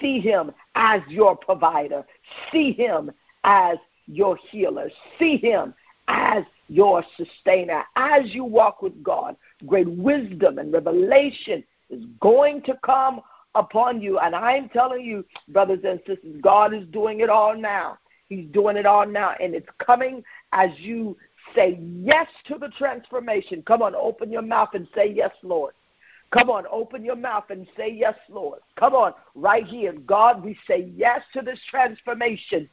see 0.00 0.20
Him 0.20 0.52
as 0.74 1.00
your 1.08 1.36
provider, 1.36 2.04
see 2.50 2.72
Him 2.72 3.10
as 3.44 3.76
your 4.06 4.36
healer, 4.50 4.90
see 5.18 5.36
Him 5.36 5.74
as 6.08 6.44
your 6.68 7.04
sustainer. 7.16 7.84
As 7.96 8.34
you 8.34 8.44
walk 8.44 8.82
with 8.82 9.02
God, 9.02 9.36
great 9.66 9.88
wisdom 9.88 10.58
and 10.58 10.72
revelation 10.72 11.64
is 11.90 12.04
going 12.20 12.62
to 12.62 12.78
come 12.84 13.20
upon 13.54 14.00
you. 14.00 14.18
And 14.18 14.34
I'm 14.34 14.68
telling 14.68 15.04
you, 15.04 15.24
brothers 15.48 15.80
and 15.84 16.00
sisters, 16.06 16.40
God 16.42 16.74
is 16.74 16.86
doing 16.88 17.20
it 17.20 17.28
all 17.28 17.56
now. 17.56 17.98
He's 18.28 18.46
doing 18.52 18.76
it 18.76 18.86
all 18.86 19.06
now. 19.06 19.34
And 19.40 19.54
it's 19.54 19.68
coming 19.78 20.22
as 20.52 20.70
you 20.78 21.16
say 21.54 21.78
yes 21.80 22.26
to 22.46 22.58
the 22.58 22.68
transformation. 22.70 23.62
Come 23.62 23.82
on, 23.82 23.94
open 23.94 24.30
your 24.30 24.42
mouth 24.42 24.70
and 24.74 24.88
say 24.94 25.12
yes, 25.14 25.32
Lord. 25.42 25.74
Come 26.34 26.50
on, 26.50 26.64
open 26.68 27.04
your 27.04 27.14
mouth 27.14 27.44
and 27.50 27.64
say 27.76 27.88
yes, 27.92 28.16
Lord. 28.28 28.58
Come 28.76 28.92
on, 28.94 29.14
right 29.36 29.64
here. 29.64 29.92
God, 29.92 30.42
we 30.44 30.58
say 30.66 30.90
yes 30.96 31.22
to 31.32 31.42
this 31.42 31.60
transformation. 31.70 32.68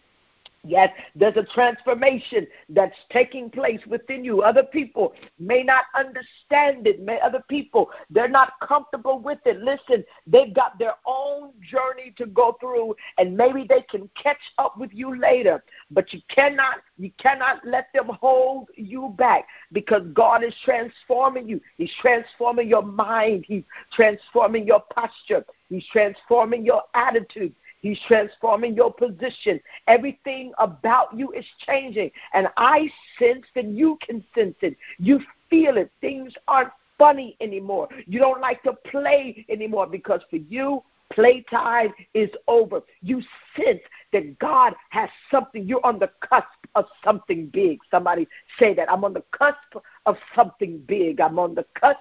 Yes, 0.63 0.93
there's 1.15 1.37
a 1.37 1.43
transformation 1.55 2.45
that's 2.69 2.95
taking 3.11 3.49
place 3.49 3.79
within 3.87 4.23
you. 4.23 4.43
Other 4.43 4.61
people 4.61 5.13
may 5.39 5.63
not 5.63 5.85
understand 5.95 6.85
it. 6.85 7.01
May 7.01 7.19
other 7.19 7.43
people 7.49 7.89
they're 8.11 8.27
not 8.27 8.53
comfortable 8.61 9.17
with 9.17 9.39
it. 9.45 9.57
Listen, 9.59 10.03
they've 10.27 10.53
got 10.53 10.77
their 10.77 10.93
own 11.07 11.53
journey 11.67 12.13
to 12.17 12.27
go 12.27 12.57
through, 12.59 12.95
and 13.17 13.35
maybe 13.35 13.65
they 13.67 13.81
can 13.89 14.07
catch 14.21 14.37
up 14.59 14.77
with 14.77 14.91
you 14.93 15.19
later. 15.19 15.63
But 15.89 16.13
you 16.13 16.21
cannot 16.29 16.77
you 16.99 17.11
cannot 17.17 17.65
let 17.65 17.87
them 17.91 18.09
hold 18.21 18.67
you 18.75 19.15
back 19.17 19.47
because 19.71 20.03
God 20.13 20.43
is 20.43 20.53
transforming 20.63 21.49
you. 21.49 21.59
He's 21.77 21.91
transforming 21.99 22.67
your 22.67 22.83
mind. 22.83 23.45
He's 23.47 23.63
transforming 23.93 24.67
your 24.67 24.83
posture. 24.93 25.43
He's 25.69 25.87
transforming 25.87 26.65
your 26.65 26.83
attitude. 26.93 27.55
He's 27.81 27.99
transforming 28.07 28.75
your 28.75 28.93
position. 28.93 29.59
Everything 29.87 30.53
about 30.59 31.17
you 31.17 31.31
is 31.31 31.45
changing. 31.65 32.11
And 32.33 32.47
I 32.57 32.89
sense 33.19 33.45
and 33.55 33.77
you 33.77 33.97
can 34.05 34.23
sense 34.35 34.55
it. 34.61 34.77
You 34.99 35.19
feel 35.49 35.77
it. 35.77 35.91
Things 35.99 36.33
aren't 36.47 36.71
funny 36.97 37.35
anymore. 37.41 37.89
You 38.05 38.19
don't 38.19 38.41
like 38.41 38.61
to 38.63 38.73
play 38.85 39.45
anymore 39.49 39.87
because 39.87 40.21
for 40.29 40.35
you, 40.35 40.83
playtime 41.11 41.93
is 42.13 42.29
over. 42.47 42.81
You 43.01 43.21
sense 43.55 43.81
that 44.13 44.37
God 44.39 44.73
has 44.89 45.09
something. 45.29 45.67
You're 45.67 45.85
on 45.85 45.99
the 45.99 46.09
cusp 46.21 46.45
of 46.75 46.85
something 47.03 47.47
big. 47.47 47.79
Somebody 47.89 48.27
say 48.59 48.73
that. 48.73 48.91
I'm 48.91 49.03
on 49.03 49.13
the 49.13 49.23
cusp 49.31 49.83
of 50.05 50.17
something 50.35 50.79
big. 50.87 51.19
I'm 51.19 51.39
on 51.39 51.55
the 51.55 51.65
cusp 51.79 51.99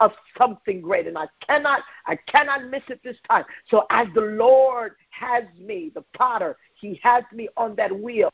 of 0.00 0.12
something 0.38 0.80
great. 0.80 1.06
And 1.06 1.18
I 1.18 1.26
cannot, 1.46 1.82
I 2.06 2.16
cannot 2.26 2.70
miss 2.70 2.82
it 2.88 3.00
this 3.02 3.16
time. 3.28 3.44
So 3.68 3.86
as 3.90 4.08
the 4.14 4.22
Lord 4.22 4.92
has 5.10 5.44
me, 5.58 5.90
the 5.94 6.04
potter, 6.14 6.56
he 6.74 7.00
has 7.02 7.24
me 7.32 7.48
on 7.56 7.74
that 7.76 7.96
wheel. 7.96 8.30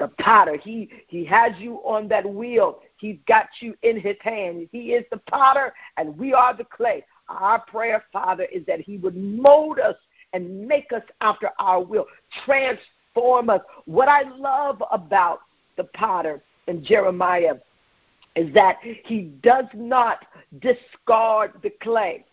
The 0.00 0.08
potter, 0.18 0.56
he 0.56 0.90
he 1.06 1.24
has 1.26 1.52
you 1.58 1.76
on 1.84 2.08
that 2.08 2.28
wheel. 2.28 2.80
He's 2.96 3.18
got 3.28 3.46
you 3.60 3.76
in 3.82 4.00
his 4.00 4.16
hand. 4.20 4.68
He 4.72 4.92
is 4.92 5.04
the 5.12 5.18
potter, 5.18 5.72
and 5.96 6.18
we 6.18 6.34
are 6.34 6.52
the 6.56 6.64
clay. 6.64 7.04
Our 7.28 7.60
prayer, 7.60 8.04
Father, 8.12 8.44
is 8.44 8.64
that 8.66 8.80
He 8.80 8.98
would 8.98 9.16
mold 9.16 9.78
us 9.78 9.96
and 10.32 10.66
make 10.66 10.92
us 10.92 11.02
after 11.20 11.50
our 11.58 11.82
will, 11.82 12.06
transform 12.44 13.48
us. 13.48 13.60
What 13.86 14.08
I 14.08 14.22
love 14.36 14.82
about 14.90 15.40
the 15.76 15.84
potter 15.84 16.42
in 16.66 16.84
Jeremiah 16.84 17.54
is 18.36 18.52
that 18.54 18.78
he 18.82 19.32
does 19.42 19.66
not 19.74 20.26
discard 20.60 21.52
the 21.62 21.70
clay. 21.80 22.24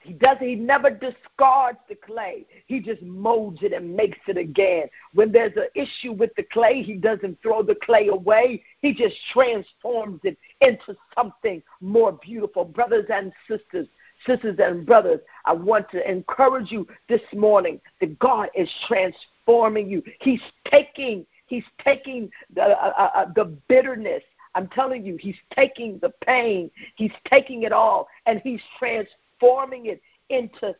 He 0.00 0.12
does 0.12 0.36
he 0.38 0.54
never 0.54 0.90
discards 0.90 1.78
the 1.88 1.94
clay. 1.94 2.44
He 2.66 2.80
just 2.80 3.00
molds 3.00 3.60
it 3.62 3.72
and 3.72 3.96
makes 3.96 4.18
it 4.26 4.36
again. 4.36 4.88
When 5.14 5.32
there's 5.32 5.56
an 5.56 5.68
issue 5.74 6.12
with 6.12 6.30
the 6.36 6.42
clay, 6.42 6.82
he 6.82 6.94
doesn't 6.94 7.40
throw 7.42 7.62
the 7.62 7.74
clay 7.74 8.08
away. 8.08 8.62
He 8.82 8.92
just 8.92 9.16
transforms 9.32 10.20
it 10.24 10.36
into 10.60 10.94
something 11.14 11.62
more 11.80 12.12
beautiful. 12.12 12.66
Brothers 12.66 13.06
and 13.08 13.32
sisters, 13.48 13.86
sisters 14.26 14.58
and 14.58 14.86
brothers, 14.86 15.20
I 15.44 15.52
want 15.52 15.90
to 15.90 16.10
encourage 16.10 16.70
you 16.70 16.86
this 17.08 17.22
morning 17.34 17.80
that 18.00 18.18
God 18.18 18.48
is 18.54 18.68
transforming 18.86 19.88
you. 19.88 20.02
He's 20.20 20.42
taking 20.70 21.26
He's 21.46 21.64
taking 21.84 22.30
the, 22.54 22.62
uh, 22.62 22.92
uh, 22.96 23.10
uh, 23.14 23.26
the 23.34 23.44
bitterness. 23.68 24.22
I'm 24.54 24.68
telling 24.68 25.04
you, 25.04 25.16
He's 25.16 25.36
taking 25.54 25.98
the 25.98 26.10
pain. 26.26 26.70
He's 26.96 27.12
taking 27.28 27.62
it 27.64 27.72
all, 27.72 28.08
and 28.26 28.40
He's 28.42 28.62
transforming 28.78 29.86
it 29.86 30.00
into 30.30 30.74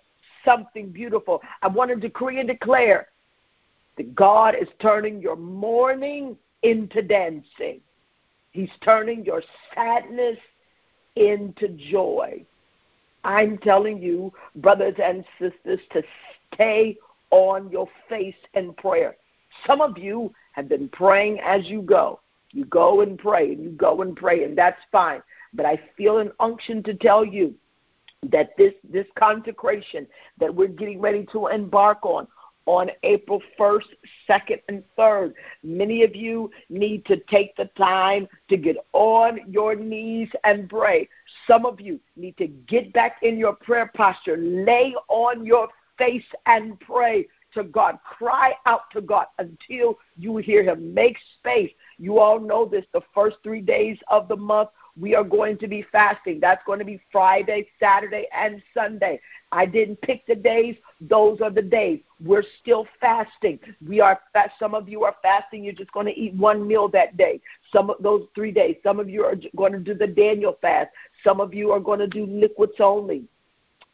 something 0.45 0.91
beautiful. 0.91 1.43
I 1.63 1.69
want 1.69 1.91
to 1.91 1.97
decree 1.97 2.41
and 2.41 2.49
declare 2.49 3.09
that 3.97 4.15
God 4.15 4.55
is 4.61 4.69
turning 4.81 5.21
your 5.21 5.37
mourning 5.37 6.37
into 6.63 7.03
dancing. 7.03 7.81
He's 8.53 8.71
turning 8.83 9.25
your 9.25 9.43
sadness 9.75 10.39
into 11.17 11.69
joy. 11.69 12.45
I'm 13.25 13.59
telling 13.59 14.01
you, 14.01 14.33
brothers 14.57 14.95
and 15.03 15.25
sisters, 15.41 15.81
to 15.93 16.03
stay 16.53 16.99
on 17.31 17.71
your 17.71 17.89
face 18.09 18.35
in 18.55 18.75
prayer. 18.75 19.17
Some 19.67 19.81
of 19.81 19.99
you 19.99 20.33
have 20.53 20.69
been 20.69 20.89
praying 20.89 21.41
as 21.41 21.67
you 21.67 21.83
go. 21.83 22.21
You 22.53 22.65
go 22.67 23.01
and 23.01 23.19
pray, 23.19 23.53
and 23.53 23.65
you 23.65 23.71
go 23.71 24.03
and 24.03 24.15
pray, 24.17 24.45
and 24.45 24.57
that's 24.57 24.81
fine. 24.93 25.23
But 25.55 25.67
I 25.67 25.81
feel 25.97 26.19
an 26.19 26.31
unction 26.39 26.83
to 26.85 26.95
tell 26.95 27.25
you 27.25 27.55
that 28.31 28.57
this 28.57 28.73
this 28.89 29.07
consecration 29.19 30.07
that 30.39 30.55
we're 30.55 30.69
getting 30.69 31.01
ready 31.01 31.27
to 31.33 31.49
embark 31.49 32.05
on 32.05 32.27
on 32.67 32.91
April 33.03 33.43
1st, 33.59 33.95
2nd, 34.29 34.61
and 34.69 34.83
3rd. 34.99 35.35
Many 35.63 36.03
of 36.03 36.15
you 36.17 36.51
need 36.69 37.05
to 37.07 37.17
take 37.29 37.57
the 37.57 37.67
time 37.77 38.29
to 38.49 38.57
get 38.57 38.77
on 38.93 39.41
your 39.49 39.75
knees 39.75 40.29
and 40.45 40.69
pray. 40.69 41.09
Some 41.47 41.67
of 41.67 41.81
you 41.81 42.01
need 42.17 42.37
to 42.39 42.47
get 42.47 42.93
back 42.93 43.17
in 43.23 43.39
your 43.39 43.55
prayer 43.55 43.91
posture, 43.95 44.37
lay 44.37 44.95
on 45.09 45.45
your 45.45 45.69
face 45.99 46.25
and 46.47 46.79
pray 46.81 47.27
to 47.55 47.65
God. 47.65 47.99
Cry 48.05 48.53
out 48.67 48.91
to 48.93 49.01
God 49.01 49.27
until 49.39 49.99
you 50.17 50.37
hear 50.39 50.63
Him. 50.63 50.93
Make 50.93 51.17
space. 51.39 51.71
You 51.99 52.19
all 52.19 52.41
know 52.41 52.67
this. 52.67 52.85
The 52.93 53.03
first 53.15 53.37
three 53.43 53.61
days 53.61 53.99
of 54.09 54.29
the 54.29 54.37
month, 54.37 54.71
we 54.99 55.15
are 55.15 55.25
going 55.25 55.59
to 55.59 55.69
be 55.69 55.85
fasting. 55.91 56.39
That's 56.41 56.63
going 56.67 56.79
to 56.79 56.85
be 56.85 57.01
Friday, 57.11 57.69
Saturday, 57.81 58.27
and 58.37 58.63
Sunday. 58.73 59.21
I 59.55 59.67
didn't 59.67 60.01
pick 60.03 60.27
the 60.27 60.35
days. 60.35 60.75
Those 61.01 61.41
are 61.41 61.49
the 61.49 61.63
days. 61.63 62.01
We're 62.21 62.43
still 62.61 62.89
fasting. 63.01 63.61
We 63.87 64.01
are 64.01 64.21
fast. 64.33 64.59
some 64.59 64.75
of 64.75 64.89
you 64.89 65.05
are 65.05 65.15
fasting. 65.23 65.63
You're 65.63 65.75
just 65.75 65.93
going 65.93 66.07
to 66.07 66.19
eat 66.19 66.35
one 66.35 66.67
meal 66.67 66.89
that 66.89 67.17
day. 67.17 67.41
Some 67.73 67.89
of 67.89 68.03
those 68.03 68.27
three 68.35 68.51
days. 68.51 68.77
Some 68.83 68.99
of 68.99 69.09
you 69.09 69.25
are 69.25 69.37
going 69.55 69.73
to 69.73 69.79
do 69.79 69.95
the 69.95 70.09
Daniel 70.09 70.59
fast. 70.61 70.91
Some 71.23 71.41
of 71.41 71.55
you 71.55 71.71
are 71.71 71.79
going 71.79 72.01
to 72.01 72.09
do 72.09 72.27
liquids 72.27 72.81
only. 72.81 73.27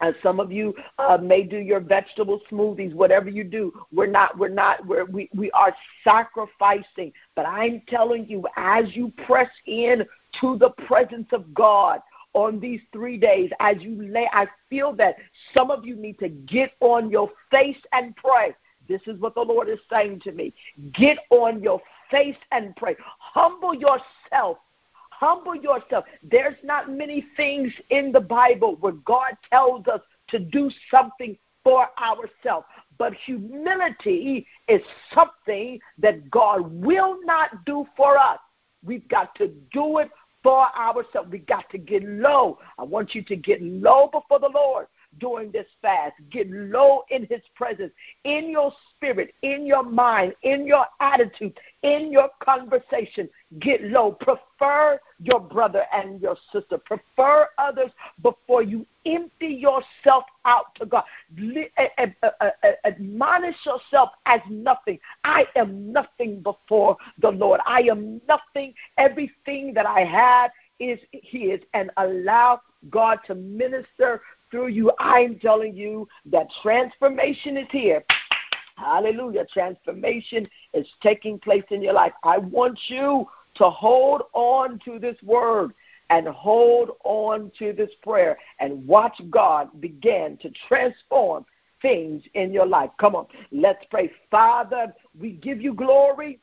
Uh, 0.01 0.13
some 0.23 0.39
of 0.39 0.51
you 0.51 0.73
uh, 0.97 1.19
may 1.21 1.43
do 1.43 1.57
your 1.57 1.79
vegetable 1.79 2.41
smoothies, 2.51 2.95
whatever 2.95 3.29
you 3.29 3.43
do. 3.43 3.71
We're 3.93 4.07
not, 4.07 4.35
we're 4.39 4.49
not, 4.49 4.83
we're, 4.87 5.05
we, 5.05 5.29
we 5.35 5.51
are 5.51 5.75
sacrificing. 6.03 7.13
But 7.35 7.45
I'm 7.45 7.83
telling 7.87 8.25
you, 8.27 8.43
as 8.57 8.95
you 8.95 9.13
press 9.27 9.51
in 9.67 10.03
to 10.39 10.57
the 10.57 10.71
presence 10.87 11.27
of 11.33 11.53
God 11.53 12.01
on 12.33 12.59
these 12.59 12.81
three 12.93 13.17
days, 13.17 13.49
as 13.59 13.77
you 13.81 14.01
lay, 14.07 14.29
I 14.31 14.47
feel 14.69 14.93
that 14.93 15.15
some 15.53 15.71
of 15.71 15.85
you 15.85 15.95
need 15.95 16.19
to 16.19 16.29
get 16.29 16.71
on 16.79 17.09
your 17.09 17.29
face 17.49 17.81
and 17.91 18.15
pray. 18.15 18.55
This 18.87 19.01
is 19.07 19.19
what 19.19 19.35
the 19.35 19.41
Lord 19.41 19.69
is 19.69 19.79
saying 19.91 20.21
to 20.21 20.31
me. 20.31 20.53
Get 20.93 21.17
on 21.29 21.61
your 21.61 21.81
face 22.09 22.37
and 22.51 22.75
pray. 22.75 22.95
Humble 23.19 23.73
yourself 23.73 24.57
humble 25.21 25.55
yourself. 25.55 26.05
There's 26.23 26.57
not 26.63 26.91
many 26.91 27.23
things 27.37 27.71
in 27.91 28.11
the 28.11 28.19
Bible 28.19 28.75
where 28.79 28.93
God 28.93 29.37
tells 29.51 29.87
us 29.87 30.01
to 30.29 30.39
do 30.39 30.69
something 30.89 31.37
for 31.63 31.87
ourselves. 32.01 32.65
But 32.97 33.13
humility 33.13 34.47
is 34.67 34.81
something 35.13 35.79
that 35.99 36.29
God 36.31 36.71
will 36.71 37.19
not 37.23 37.65
do 37.65 37.85
for 37.95 38.17
us. 38.17 38.39
We've 38.83 39.07
got 39.09 39.35
to 39.35 39.49
do 39.71 39.99
it 39.99 40.09
for 40.43 40.67
ourselves. 40.77 41.29
We've 41.31 41.45
got 41.45 41.69
to 41.71 41.77
get 41.77 42.03
low. 42.03 42.59
I 42.77 42.83
want 42.83 43.15
you 43.15 43.23
to 43.23 43.35
get 43.35 43.61
low 43.61 44.09
before 44.11 44.39
the 44.39 44.51
Lord 44.53 44.87
during 45.17 45.51
this 45.51 45.67
fast. 45.81 46.13
Get 46.29 46.49
low 46.49 47.03
in 47.09 47.27
His 47.29 47.41
presence, 47.55 47.91
in 48.23 48.49
your 48.49 48.73
spirit, 48.89 49.33
in 49.41 49.65
your 49.65 49.83
mind, 49.83 50.33
in 50.43 50.65
your 50.65 50.85
attitude, 50.99 51.59
in 51.83 52.11
your 52.11 52.29
conversation. 52.39 53.29
Get 53.59 53.83
low. 53.83 54.13
Prefer 54.13 54.99
your 55.21 55.39
brother 55.39 55.83
and 55.93 56.21
your 56.21 56.37
sister. 56.51 56.77
Prefer 56.77 57.47
others 57.57 57.91
before 58.21 58.63
you 58.63 58.85
empty 59.05 59.47
yourself 59.47 60.23
out 60.45 60.73
to 60.75 60.85
God. 60.85 61.03
Admonish 62.85 63.57
yourself 63.65 64.09
as 64.25 64.41
nothing. 64.49 64.99
I 65.23 65.45
am 65.55 65.91
nothing 65.91 66.41
before 66.41 66.97
the 67.19 67.31
Lord. 67.31 67.59
I 67.65 67.81
am 67.81 68.21
nothing. 68.27 68.73
Everything 68.97 69.73
that 69.73 69.85
I 69.85 70.01
have 70.01 70.51
is 70.79 70.99
His, 71.11 71.59
and 71.73 71.91
allow 71.97 72.61
God 72.89 73.19
to 73.27 73.35
minister 73.35 74.21
through 74.51 74.67
you. 74.67 74.91
I'm 74.99 75.39
telling 75.39 75.75
you 75.75 76.07
that 76.25 76.47
transformation 76.61 77.57
is 77.57 77.67
here. 77.71 78.03
Hallelujah. 78.75 79.45
Transformation 79.51 80.47
is 80.73 80.87
taking 81.01 81.39
place 81.39 81.63
in 81.71 81.81
your 81.81 81.93
life. 81.93 82.13
I 82.23 82.37
want 82.37 82.79
you 82.87 83.27
to 83.55 83.69
hold 83.69 84.23
on 84.33 84.79
to 84.85 84.99
this 84.99 85.17
word 85.23 85.73
and 86.09 86.27
hold 86.27 86.91
on 87.03 87.51
to 87.59 87.73
this 87.73 87.91
prayer 88.03 88.37
and 88.59 88.85
watch 88.85 89.19
God 89.29 89.69
begin 89.79 90.37
to 90.41 90.51
transform 90.67 91.45
things 91.81 92.23
in 92.33 92.51
your 92.51 92.65
life. 92.65 92.91
Come 92.99 93.15
on, 93.15 93.27
let's 93.51 93.83
pray. 93.89 94.11
Father, 94.29 94.93
we 95.19 95.31
give 95.31 95.61
you 95.61 95.73
glory. 95.73 96.39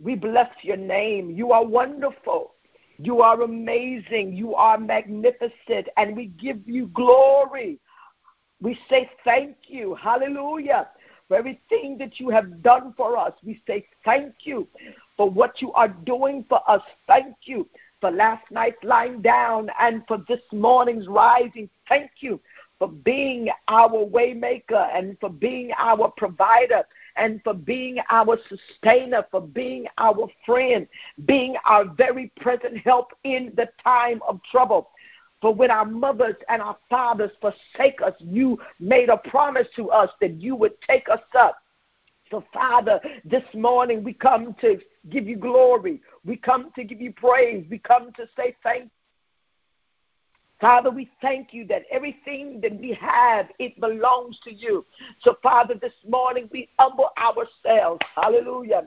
We 0.00 0.14
bless 0.14 0.50
your 0.62 0.76
name. 0.76 1.30
You 1.30 1.52
are 1.52 1.64
wonderful. 1.64 2.54
You 2.98 3.22
are 3.22 3.42
amazing. 3.42 4.34
You 4.34 4.54
are 4.54 4.78
magnificent. 4.78 5.88
And 5.96 6.16
we 6.16 6.26
give 6.26 6.60
you 6.66 6.88
glory. 6.88 7.78
We 8.60 8.78
say 8.90 9.08
thank 9.24 9.56
you. 9.68 9.94
Hallelujah. 9.94 10.88
For 11.28 11.36
everything 11.36 11.96
that 11.98 12.18
you 12.18 12.30
have 12.30 12.62
done 12.62 12.94
for 12.96 13.16
us. 13.16 13.32
We 13.44 13.62
say 13.66 13.86
thank 14.04 14.34
you 14.40 14.66
for 15.16 15.30
what 15.30 15.62
you 15.62 15.72
are 15.74 15.88
doing 15.88 16.44
for 16.48 16.60
us. 16.68 16.82
Thank 17.06 17.36
you 17.44 17.68
for 18.00 18.10
last 18.10 18.50
night's 18.50 18.82
lying 18.82 19.20
down 19.20 19.70
and 19.80 20.02
for 20.08 20.24
this 20.28 20.40
morning's 20.52 21.06
rising. 21.08 21.68
Thank 21.88 22.10
you 22.20 22.40
for 22.78 22.88
being 22.88 23.50
our 23.66 23.90
waymaker 23.90 24.88
and 24.94 25.18
for 25.20 25.28
being 25.28 25.72
our 25.76 26.10
provider 26.16 26.84
and 27.18 27.42
for 27.42 27.54
being 27.54 27.98
our 28.10 28.38
sustainer, 28.48 29.24
for 29.30 29.40
being 29.40 29.86
our 29.98 30.28
friend, 30.46 30.86
being 31.26 31.56
our 31.66 31.84
very 31.84 32.32
present 32.40 32.78
help 32.78 33.12
in 33.24 33.52
the 33.56 33.68
time 33.82 34.20
of 34.26 34.40
trouble. 34.50 34.90
For 35.40 35.54
when 35.54 35.70
our 35.70 35.84
mothers 35.84 36.36
and 36.48 36.60
our 36.60 36.76
fathers 36.90 37.30
forsake 37.40 38.02
us, 38.02 38.14
you 38.18 38.58
made 38.80 39.08
a 39.08 39.16
promise 39.16 39.68
to 39.76 39.90
us 39.90 40.10
that 40.20 40.40
you 40.40 40.56
would 40.56 40.80
take 40.82 41.08
us 41.08 41.20
up. 41.38 41.58
So, 42.30 42.44
Father, 42.52 43.00
this 43.24 43.44
morning 43.54 44.02
we 44.02 44.12
come 44.12 44.54
to 44.60 44.78
give 45.08 45.26
you 45.26 45.36
glory. 45.36 46.02
We 46.24 46.36
come 46.36 46.70
to 46.76 46.84
give 46.84 47.00
you 47.00 47.12
praise. 47.12 47.64
We 47.70 47.78
come 47.78 48.12
to 48.14 48.28
say 48.36 48.56
thank 48.62 48.90
Father, 50.60 50.90
we 50.90 51.08
thank 51.22 51.54
you 51.54 51.64
that 51.66 51.84
everything 51.90 52.60
that 52.60 52.76
we 52.78 52.92
have, 53.00 53.46
it 53.60 53.80
belongs 53.80 54.40
to 54.42 54.52
you. 54.52 54.84
So, 55.20 55.36
Father, 55.40 55.74
this 55.74 55.92
morning 56.06 56.48
we 56.52 56.68
humble 56.78 57.10
ourselves. 57.16 58.00
Hallelujah. 58.16 58.82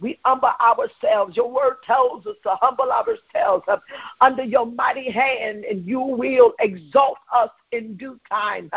We 0.00 0.20
humble 0.24 0.50
ourselves. 0.60 1.34
Your 1.36 1.50
word 1.50 1.76
tells 1.86 2.26
us 2.26 2.36
to 2.42 2.56
humble 2.60 2.92
ourselves 2.92 3.64
uh, 3.68 3.78
under 4.20 4.44
your 4.44 4.66
mighty 4.66 5.10
hand, 5.10 5.64
and 5.64 5.86
you 5.86 6.00
will 6.00 6.52
exalt 6.60 7.18
us 7.34 7.50
in 7.74 7.96
due 7.96 8.18
time. 8.30 8.70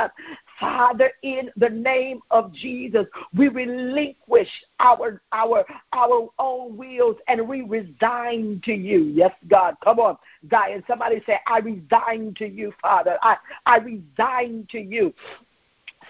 Father, 0.60 1.12
in 1.22 1.52
the 1.56 1.70
name 1.70 2.20
of 2.32 2.52
Jesus, 2.54 3.06
we 3.36 3.48
relinquish 3.48 4.50
our 4.80 5.22
our 5.32 5.66
our 5.94 6.30
own 6.40 6.76
wills 6.76 7.18
and 7.28 7.48
we 7.48 7.62
resign 7.62 8.62
to 8.66 8.74
you. 8.74 9.04
Yes, 9.06 9.32
God. 9.48 9.76
Come 9.84 10.00
on, 10.00 10.18
Zion. 10.50 10.84
Somebody 10.88 11.22
say, 11.26 11.40
I 11.48 11.60
resign 11.60 12.34
to 12.38 12.48
you, 12.48 12.74
Father. 12.82 13.18
I, 13.22 13.38
I 13.66 13.78
resign 13.78 14.68
to 14.72 14.80
you. 14.80 15.14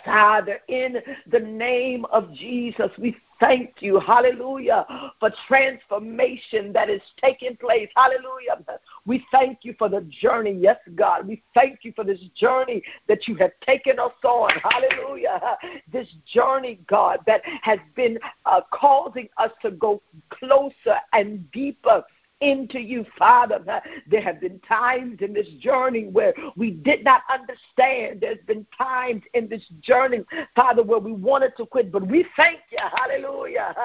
Father, 0.05 0.59
in 0.67 0.97
the 1.27 1.39
name 1.39 2.05
of 2.05 2.33
Jesus, 2.33 2.89
we 2.97 3.17
thank 3.39 3.81
you, 3.81 3.99
hallelujah, 3.99 4.85
for 5.19 5.31
transformation 5.47 6.73
that 6.73 6.89
is 6.89 7.01
taking 7.21 7.55
place. 7.57 7.89
Hallelujah. 7.95 8.63
We 9.05 9.25
thank 9.31 9.59
you 9.61 9.75
for 9.77 9.89
the 9.89 10.01
journey. 10.09 10.57
Yes, 10.59 10.77
God. 10.95 11.27
We 11.27 11.43
thank 11.53 11.79
you 11.83 11.93
for 11.95 12.03
this 12.03 12.19
journey 12.35 12.81
that 13.07 13.27
you 13.27 13.35
have 13.35 13.51
taken 13.65 13.99
us 13.99 14.13
on. 14.23 14.51
Hallelujah. 14.63 15.57
This 15.91 16.07
journey, 16.25 16.79
God, 16.87 17.19
that 17.27 17.41
has 17.61 17.79
been 17.95 18.17
uh, 18.45 18.61
causing 18.71 19.29
us 19.37 19.51
to 19.61 19.71
go 19.71 20.01
closer 20.29 20.97
and 21.13 21.49
deeper 21.51 22.03
into 22.41 22.79
you, 22.79 23.05
Father. 23.17 23.59
There 24.07 24.21
have 24.21 24.39
been 24.39 24.59
times 24.59 25.19
in 25.21 25.33
this 25.33 25.47
journey 25.59 26.07
where 26.07 26.33
we 26.55 26.71
did 26.71 27.03
not 27.03 27.23
understand. 27.31 28.21
There's 28.21 28.43
been 28.45 28.65
times 28.77 29.23
in 29.33 29.47
this 29.47 29.63
journey, 29.81 30.23
Father, 30.55 30.83
where 30.83 30.99
we 30.99 31.13
wanted 31.13 31.55
to 31.57 31.65
quit, 31.65 31.91
but 31.91 32.07
we 32.07 32.25
thank 32.35 32.59
you, 32.71 32.77
hallelujah, 32.95 33.75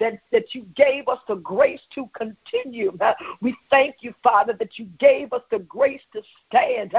that, 0.00 0.20
that 0.32 0.54
you 0.54 0.66
gave 0.74 1.08
us 1.08 1.20
the 1.28 1.36
grace 1.36 1.80
to 1.94 2.08
continue. 2.16 2.96
We 3.40 3.56
thank 3.70 3.96
you, 4.00 4.14
Father, 4.22 4.54
that 4.58 4.78
you 4.78 4.86
gave 4.98 5.32
us 5.32 5.42
the 5.50 5.60
grace 5.60 6.02
to 6.12 6.22
stand 6.48 6.94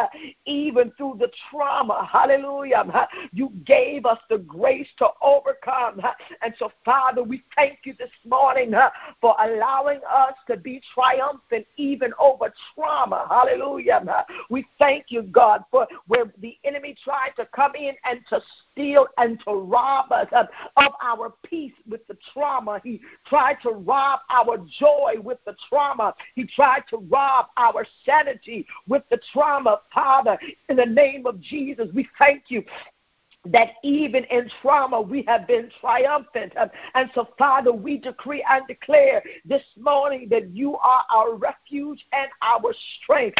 even 0.46 0.92
through 0.98 1.18
the 1.20 1.30
trauma, 1.50 2.08
hallelujah. 2.12 2.86
You 3.34 3.52
gave 3.66 4.06
us 4.06 4.20
the 4.30 4.38
grace 4.38 4.88
to 5.00 5.08
overcome. 5.22 6.02
And 6.42 6.54
so, 6.58 6.72
Father, 6.84 7.24
we 7.24 7.44
thank 7.56 7.80
you 7.84 7.94
this 7.98 8.12
morning 8.26 8.74
for 9.22 9.36
allowing 9.40 10.00
us 10.10 10.34
to 10.48 10.58
be 10.58 10.82
triumphant 10.94 11.66
even 11.78 12.14
over 12.20 12.54
trauma. 12.74 13.28
Hallelujah. 13.30 14.26
We 14.50 14.66
thank 14.80 15.06
you, 15.10 15.24
God, 15.24 15.64
for 15.72 15.88
where 16.08 16.32
the 16.40 16.58
enemy 16.64 16.96
tried 17.04 17.32
to 17.38 17.46
come 17.56 17.76
in 17.76 17.94
and 18.04 18.20
to 18.30 18.42
steal 18.72 19.08
and 19.18 19.40
to 19.46 19.52
rob 19.52 20.12
us 20.12 20.28
of, 20.32 20.48
of 20.78 20.92
our 21.02 21.34
peace 21.44 21.74
with 21.90 22.06
the 22.08 22.18
trauma. 22.34 22.82
He 22.84 23.02
tried 23.28 23.58
to 23.64 23.72
rob 23.72 24.20
our 24.30 24.58
joy 24.80 25.16
with 25.22 25.40
the 25.46 25.56
trauma. 25.70 26.14
He 26.36 26.46
tried 26.46 26.84
to 26.90 26.98
rob 26.98 27.48
our 27.58 27.86
sanity 28.06 28.66
with 28.88 29.04
the 29.10 29.20
trauma. 29.32 29.82
Father, 29.94 30.38
in 30.70 30.76
the 30.76 30.86
name 30.86 31.26
of 31.26 31.40
Jesus, 31.42 31.88
we 31.94 32.08
thank 32.18 32.44
you 32.50 32.64
that 33.46 33.74
even 33.84 34.24
in 34.26 34.50
trauma 34.62 35.02
we 35.02 35.24
have 35.28 35.48
been 35.48 35.70
triumphant. 35.80 36.54
And 36.94 37.10
so, 37.14 37.30
Father, 37.38 37.72
we 37.72 37.98
decree 37.98 38.44
and 38.50 38.66
declare 38.68 39.24
this 39.46 39.64
morning 39.78 40.28
that 40.30 40.50
you 40.50 40.78
are 40.78 41.04
our 41.14 41.36
refuge 41.36 42.06
and 42.12 42.30
our 42.42 42.74
strength. 43.02 43.38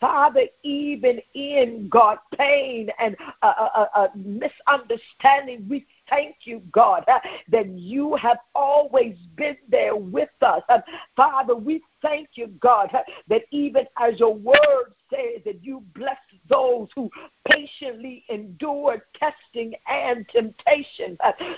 Father, 0.00 0.46
even 0.62 1.20
in 1.34 1.88
God, 1.88 2.18
pain 2.36 2.90
and 2.98 3.16
uh, 3.42 3.52
uh, 3.58 3.68
uh, 3.74 3.86
uh 3.94 4.08
misunderstanding, 4.14 5.66
we 5.68 5.86
thank 6.08 6.36
you, 6.44 6.62
God, 6.72 7.04
uh, 7.08 7.18
that 7.48 7.68
you 7.68 8.14
have 8.16 8.38
always 8.54 9.16
been 9.36 9.56
there 9.68 9.96
with 9.96 10.30
us. 10.42 10.62
Uh, 10.68 10.80
Father, 11.16 11.54
we 11.54 11.82
thank 12.02 12.30
you, 12.34 12.48
God, 12.60 12.90
uh, 12.94 13.00
that 13.28 13.42
even 13.50 13.86
as 13.98 14.18
your 14.20 14.34
word 14.34 14.94
says 15.10 15.42
that 15.44 15.62
you 15.62 15.82
bless 15.94 16.18
those 16.48 16.88
who 16.94 17.10
patiently 17.48 18.24
endure 18.28 19.04
testing 19.14 19.74
and 19.88 20.28
temptation. 20.28 21.16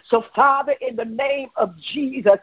So, 0.08 0.24
Father, 0.34 0.74
in 0.80 0.96
the 0.96 1.04
name 1.04 1.48
of 1.56 1.76
Jesus, 1.78 2.36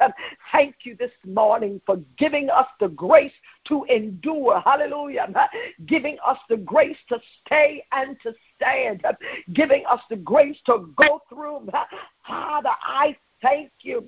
thank 0.51 0.75
you 0.83 0.95
this 0.97 1.11
morning 1.25 1.81
for 1.85 1.97
giving 2.17 2.49
us 2.49 2.67
the 2.79 2.89
grace 2.89 3.33
to 3.65 3.83
endure. 3.85 4.61
Hallelujah. 4.61 5.27
Giving 5.85 6.17
us 6.25 6.37
the 6.49 6.57
grace 6.57 6.97
to 7.09 7.19
stay 7.45 7.85
and 7.91 8.17
to 8.21 8.33
stand. 8.63 9.03
Giving 9.53 9.85
us 9.89 9.99
the 10.09 10.15
grace 10.15 10.57
to 10.65 10.91
go 10.95 11.21
through. 11.29 11.69
Father, 12.25 12.71
I 12.81 13.15
thank 13.41 13.71
you, 13.81 14.07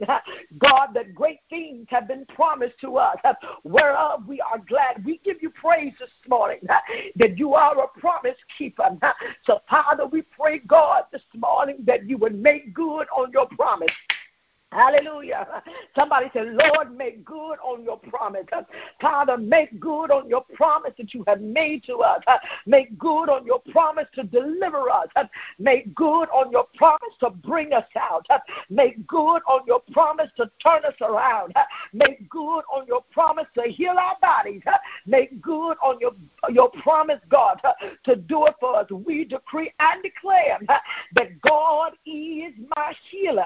God, 0.60 0.88
that 0.94 1.14
great 1.14 1.40
things 1.50 1.88
have 1.90 2.08
been 2.08 2.26
promised 2.28 2.80
to 2.80 2.96
us, 2.98 3.18
whereof 3.64 4.26
we 4.26 4.40
are 4.40 4.60
glad. 4.60 5.04
We 5.04 5.20
give 5.26 5.42
you 5.42 5.50
praise 5.50 5.92
this 6.00 6.10
morning 6.28 6.60
that 6.68 7.38
you 7.38 7.54
are 7.54 7.78
a 7.84 8.00
promise 8.00 8.38
keeper. 8.58 8.98
So, 9.46 9.60
Father, 9.70 10.06
we 10.06 10.22
pray, 10.22 10.60
God, 10.60 11.04
this 11.12 11.22
morning 11.36 11.80
that 11.86 12.08
you 12.08 12.18
would 12.18 12.42
make 12.42 12.74
good 12.74 13.08
on 13.16 13.32
your 13.34 13.48
promise. 13.48 13.90
Hallelujah. 14.76 15.64
Somebody 15.96 16.30
said, 16.34 16.48
Lord, 16.48 16.96
make 16.98 17.24
good 17.24 17.56
on 17.64 17.86
your 17.86 17.98
promise. 17.98 18.46
Father, 19.00 19.38
make 19.38 19.80
good 19.80 20.12
on 20.12 20.28
your 20.28 20.44
promise 20.54 20.92
that 20.98 21.14
you 21.14 21.24
have 21.28 21.40
made 21.40 21.86
to 21.86 22.00
us. 22.00 22.22
Make 22.66 22.98
good 22.98 23.30
on 23.30 23.46
your 23.46 23.62
promise 23.72 24.08
to 24.16 24.24
deliver 24.24 24.90
us. 24.90 25.08
Make 25.60 25.96
good 25.96 26.26
on 26.26 26.52
your 26.52 26.68
promise 26.76 27.14
to 27.22 27.30
bring 27.30 27.72
us 27.72 27.86
out. 27.98 28.28
Make 28.70 29.08
good 29.08 29.42
on 29.48 29.62
your 29.66 29.80
promise 29.94 30.30
to 30.36 30.52
turn 30.62 30.84
us 30.84 30.96
around. 31.00 31.54
Make 31.94 32.28
good 32.30 32.64
on 32.70 32.86
your 32.86 33.04
promise 33.14 33.48
to 33.58 33.70
heal 33.70 33.96
our 33.98 34.18
bodies. 34.22 34.62
Make 35.06 35.42
good 35.42 35.78
on 35.82 36.00
your, 36.02 36.12
your 36.50 36.70
promise, 36.84 37.22
God, 37.30 37.62
to 38.04 38.18
do 38.18 38.46
it 38.48 38.56
for 38.60 38.76
us. 38.76 38.90
We 38.92 39.24
decree 39.24 39.72
and 39.80 40.04
declare 40.04 40.60
that 40.68 41.42
God 41.42 41.94
is 42.06 42.54
my 42.76 42.94
healer. 43.10 43.46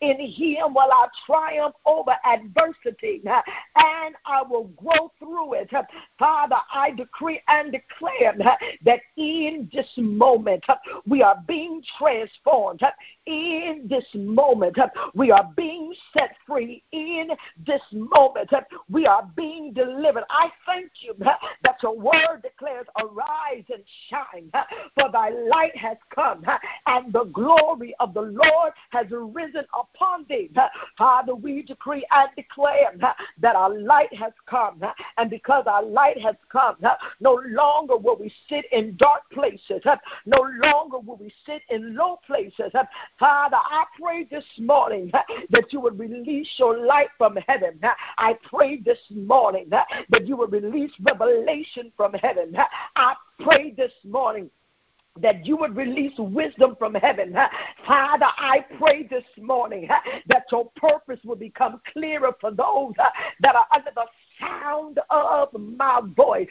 In 0.00 0.20
Him 0.20 0.59
him 0.60 0.74
will 0.74 0.90
I 0.90 1.06
triumph 1.26 1.74
over 1.86 2.16
adversity 2.24 3.22
uh, 3.28 3.40
and 3.76 4.14
I 4.26 4.42
will 4.42 4.64
grow 4.76 5.10
through 5.18 5.54
it. 5.54 5.70
Father, 6.18 6.56
I 6.72 6.90
decree 6.90 7.40
and 7.48 7.72
declare 7.72 8.34
uh, 8.40 8.56
that 8.84 9.00
in 9.16 9.70
this 9.72 9.88
moment 9.96 10.64
uh, 10.68 10.76
we 11.06 11.22
are 11.22 11.42
being 11.46 11.82
transformed. 11.98 12.82
In 13.26 13.86
this 13.88 14.04
moment 14.14 14.76
we 15.14 15.30
are 15.30 15.50
being 15.56 15.94
set 16.12 16.36
free. 16.46 16.82
In 16.92 17.30
this 17.66 17.82
moment 17.92 18.50
we 18.88 19.06
are 19.06 19.28
being 19.36 19.72
delivered. 19.72 20.24
I 20.30 20.50
thank 20.66 20.90
you 21.00 21.14
that 21.18 21.76
your 21.82 21.96
word 21.96 22.42
declares, 22.42 22.86
Arise 23.00 23.64
and 23.72 23.82
shine, 24.08 24.50
for 24.94 25.10
thy 25.12 25.30
light 25.30 25.76
has 25.76 25.96
come, 26.14 26.44
and 26.86 27.12
the 27.12 27.24
glory 27.24 27.94
of 28.00 28.14
the 28.14 28.22
Lord 28.22 28.72
has 28.90 29.06
risen 29.10 29.64
upon 29.78 30.26
thee. 30.28 30.39
Father, 30.96 31.34
we 31.34 31.62
decree 31.62 32.06
and 32.10 32.28
declare 32.36 32.92
that 33.40 33.56
our 33.56 33.76
light 33.78 34.12
has 34.14 34.32
come. 34.46 34.82
And 35.16 35.30
because 35.30 35.64
our 35.66 35.84
light 35.84 36.20
has 36.20 36.36
come, 36.50 36.76
no 37.20 37.40
longer 37.46 37.96
will 37.96 38.16
we 38.16 38.32
sit 38.48 38.64
in 38.72 38.96
dark 38.96 39.22
places. 39.32 39.82
No 40.26 40.46
longer 40.62 40.98
will 40.98 41.16
we 41.16 41.32
sit 41.46 41.62
in 41.70 41.94
low 41.94 42.20
places. 42.26 42.72
Father, 43.18 43.56
I 43.56 43.84
pray 44.00 44.24
this 44.24 44.44
morning 44.58 45.10
that 45.50 45.72
you 45.72 45.80
would 45.80 45.98
release 45.98 46.48
your 46.58 46.78
light 46.78 47.08
from 47.18 47.36
heaven. 47.48 47.80
I 48.18 48.38
pray 48.42 48.78
this 48.80 48.98
morning 49.10 49.68
that 49.70 49.86
you 50.26 50.36
would 50.36 50.52
release 50.52 50.92
revelation 51.00 51.92
from 51.96 52.14
heaven. 52.14 52.54
I 52.96 53.14
pray 53.40 53.72
this 53.76 53.92
morning 54.04 54.50
that 55.18 55.44
you 55.44 55.56
would 55.56 55.76
release 55.76 56.12
wisdom 56.18 56.76
from 56.78 56.94
heaven. 56.94 57.34
Father, 57.86 58.26
I 58.36 58.64
pray 58.78 59.06
this 59.06 59.24
morning 59.38 59.88
that 60.28 60.44
your 60.50 60.70
purpose 60.76 61.18
will 61.24 61.36
become 61.36 61.80
clearer 61.92 62.34
for 62.40 62.50
those 62.50 62.92
that 63.40 63.54
are 63.54 63.66
under 63.74 63.90
the 63.94 64.06
sound 64.38 65.00
of 65.10 65.48
my 65.52 66.00
voice. 66.16 66.48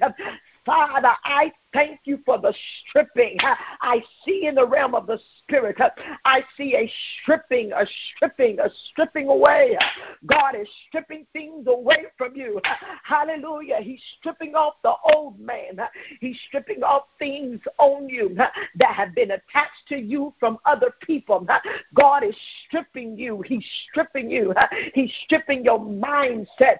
Father, 0.66 1.14
I 1.24 1.52
thank 1.74 2.00
you 2.06 2.20
for 2.26 2.38
the 2.38 2.54
stripping. 2.82 3.38
I 3.82 4.02
see 4.26 4.48
in 4.48 4.56
the 4.56 4.68
realm 4.68 4.96
of 4.96 5.08
the 5.08 5.20
spirit, 5.40 5.78
I 6.26 6.44
see 6.58 6.76
a 6.76 6.92
stripping, 7.22 7.72
a 7.74 7.86
stripping, 8.16 8.60
a 8.60 8.70
stripping 8.90 9.28
away. 9.28 9.78
God 10.26 10.56
is 10.60 10.68
stripping 10.88 11.26
things 11.34 11.68
away 11.68 12.06
from 12.18 12.36
you. 12.36 12.62
Hallelujah. 13.04 13.80
He's 13.82 14.02
stripping 14.20 14.56
off 14.56 14.76
the 14.84 14.94
old 15.14 15.40
man. 15.40 15.80
He's 16.20 16.38
stripping 16.48 16.84
off 16.84 17.04
things 17.18 17.60
on 17.78 18.10
you 18.10 18.36
that 18.36 18.94
have 18.96 19.14
been 19.16 19.32
attached 19.32 19.88
to 19.90 19.98
you 19.98 20.34
from 20.40 20.58
other 20.66 20.94
people. 21.02 21.48
God 21.94 22.24
is 22.24 22.36
stripping 22.68 23.18
you. 23.18 23.44
He's 23.46 23.66
stripping 23.90 24.30
you. 24.30 24.54
He's 24.94 25.12
stripping 25.26 25.64
your 25.64 25.80
mindset, 25.80 26.78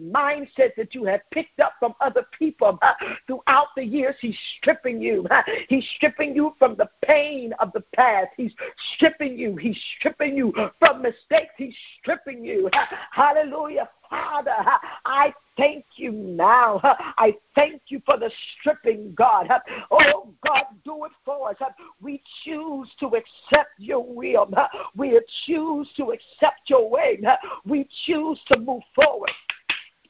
mindset 0.00 0.74
that 0.76 0.94
you 0.94 1.04
have 1.04 1.20
picked 1.30 1.60
up 1.60 1.74
from 1.78 1.94
other 2.00 2.26
people 2.38 2.78
throughout 3.26 3.68
the 3.76 3.84
years. 3.84 4.14
He's 4.30 4.38
stripping 4.58 5.02
you. 5.02 5.26
He's 5.68 5.84
stripping 5.96 6.36
you 6.36 6.54
from 6.56 6.76
the 6.76 6.88
pain 7.04 7.52
of 7.58 7.72
the 7.72 7.80
past. 7.96 8.28
He's 8.36 8.52
stripping 8.94 9.36
you. 9.36 9.56
He's 9.56 9.76
stripping 9.98 10.36
you 10.36 10.52
from 10.78 11.02
mistakes. 11.02 11.52
He's 11.56 11.74
stripping 12.00 12.44
you. 12.44 12.70
Hallelujah. 13.10 13.88
Father, 14.08 14.54
I 15.04 15.34
thank 15.56 15.84
you 15.96 16.12
now. 16.12 16.80
I 16.84 17.34
thank 17.56 17.82
you 17.88 18.00
for 18.06 18.18
the 18.18 18.30
stripping, 18.60 19.14
God. 19.16 19.48
Oh, 19.90 20.32
God, 20.46 20.64
do 20.84 21.06
it 21.06 21.12
for 21.24 21.50
us. 21.50 21.56
We 22.00 22.22
choose 22.44 22.88
to 23.00 23.06
accept 23.06 23.70
your 23.78 24.04
will. 24.04 24.48
We 24.94 25.18
choose 25.44 25.90
to 25.96 26.12
accept 26.12 26.68
your 26.68 26.88
way. 26.88 27.20
We 27.64 27.88
choose 28.06 28.40
to 28.46 28.60
move 28.60 28.82
forward. 28.94 29.32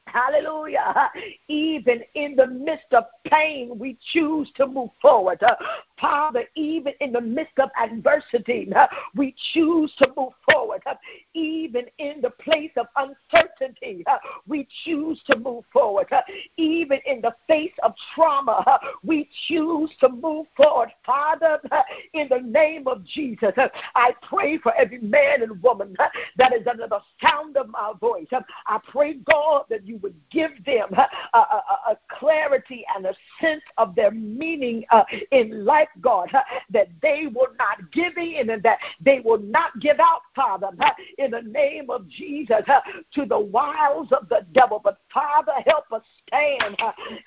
Hallelujah. 0.07 1.09
Even 1.47 2.03
in 2.15 2.35
the 2.35 2.47
midst 2.47 2.93
of 2.93 3.05
pain, 3.27 3.77
we 3.79 3.97
choose 4.11 4.51
to 4.55 4.67
move 4.67 4.89
forward. 5.01 5.41
Father, 5.99 6.43
even 6.55 6.93
in 6.99 7.13
the 7.13 7.21
midst 7.21 7.57
of 7.59 7.69
adversity, 7.81 8.69
we 9.15 9.35
choose 9.53 9.93
to 9.99 10.11
move 10.17 10.33
forward. 10.51 10.81
Even 11.33 11.85
in 11.99 12.19
the 12.21 12.31
place 12.31 12.71
of 12.75 12.87
uncertainty, 12.97 14.03
we 14.47 14.67
choose 14.83 15.21
to 15.27 15.37
move 15.37 15.63
forward. 15.71 16.07
Even 16.57 16.99
in 17.05 17.21
the 17.21 17.33
face 17.47 17.73
of 17.83 17.93
trauma, 18.13 18.79
we 19.03 19.29
choose 19.47 19.91
to 19.99 20.09
move 20.09 20.47
forward. 20.57 20.89
Father, 21.05 21.59
in 22.13 22.27
the 22.27 22.39
name 22.39 22.87
of 22.87 23.05
Jesus, 23.05 23.53
I 23.95 24.13
pray 24.23 24.57
for 24.57 24.73
every 24.75 24.99
man 24.99 25.43
and 25.43 25.61
woman 25.61 25.95
that 26.37 26.53
is 26.53 26.67
under 26.67 26.87
the 26.87 26.99
sound 27.21 27.55
of 27.55 27.69
my 27.69 27.93
voice. 28.01 28.27
I 28.67 28.79
pray, 28.89 29.13
God, 29.13 29.65
that 29.69 29.85
you 29.85 29.90
would 29.95 30.15
give 30.29 30.51
them 30.65 30.93
a, 30.93 31.37
a, 31.37 31.39
a 31.91 31.97
clarity 32.09 32.85
and 32.95 33.05
a 33.05 33.13
sense 33.39 33.61
of 33.77 33.95
their 33.95 34.11
meaning 34.11 34.83
uh, 34.91 35.03
in 35.31 35.65
life, 35.65 35.89
God, 35.99 36.33
uh, 36.33 36.41
that 36.71 36.89
they 37.01 37.27
will 37.33 37.49
not 37.57 37.91
give 37.91 38.17
in 38.17 38.49
and 38.49 38.63
that 38.63 38.79
they 39.03 39.19
will 39.19 39.39
not 39.39 39.79
give 39.79 39.99
out, 39.99 40.21
Father, 40.35 40.69
uh, 40.79 40.89
in 41.17 41.31
the 41.31 41.41
name 41.41 41.89
of 41.89 42.07
Jesus, 42.07 42.61
uh, 42.67 42.79
to 43.13 43.25
the 43.25 43.39
wiles 43.39 44.07
of 44.11 44.29
the 44.29 44.45
devil. 44.53 44.81
But 44.83 44.99
Father, 45.13 45.53
help 45.65 45.91
us 45.91 46.03
stand. 46.27 46.77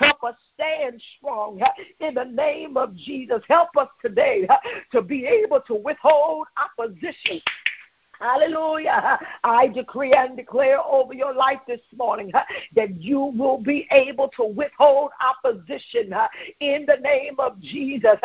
Help 0.00 0.24
us 0.24 0.34
stand 0.54 1.02
strong 1.16 1.60
in 2.00 2.14
the 2.14 2.24
name 2.24 2.76
of 2.76 2.94
Jesus. 2.96 3.42
Help 3.48 3.76
us 3.76 3.88
today 4.02 4.46
to 4.92 5.02
be 5.02 5.26
able 5.26 5.60
to 5.62 5.74
withhold 5.74 6.46
opposition 6.56 7.40
Hallelujah. 8.20 9.18
I 9.42 9.66
decree 9.68 10.12
and 10.12 10.36
declare 10.36 10.80
over 10.80 11.14
your 11.14 11.34
life 11.34 11.60
this 11.66 11.80
morning 11.96 12.32
that 12.74 13.00
you 13.00 13.20
will 13.20 13.58
be 13.58 13.86
able 13.90 14.28
to 14.36 14.44
withhold 14.44 15.10
opposition 15.20 16.14
in 16.60 16.86
the 16.86 16.96
name 17.02 17.36
of 17.38 17.60
Jesus. 17.60 18.16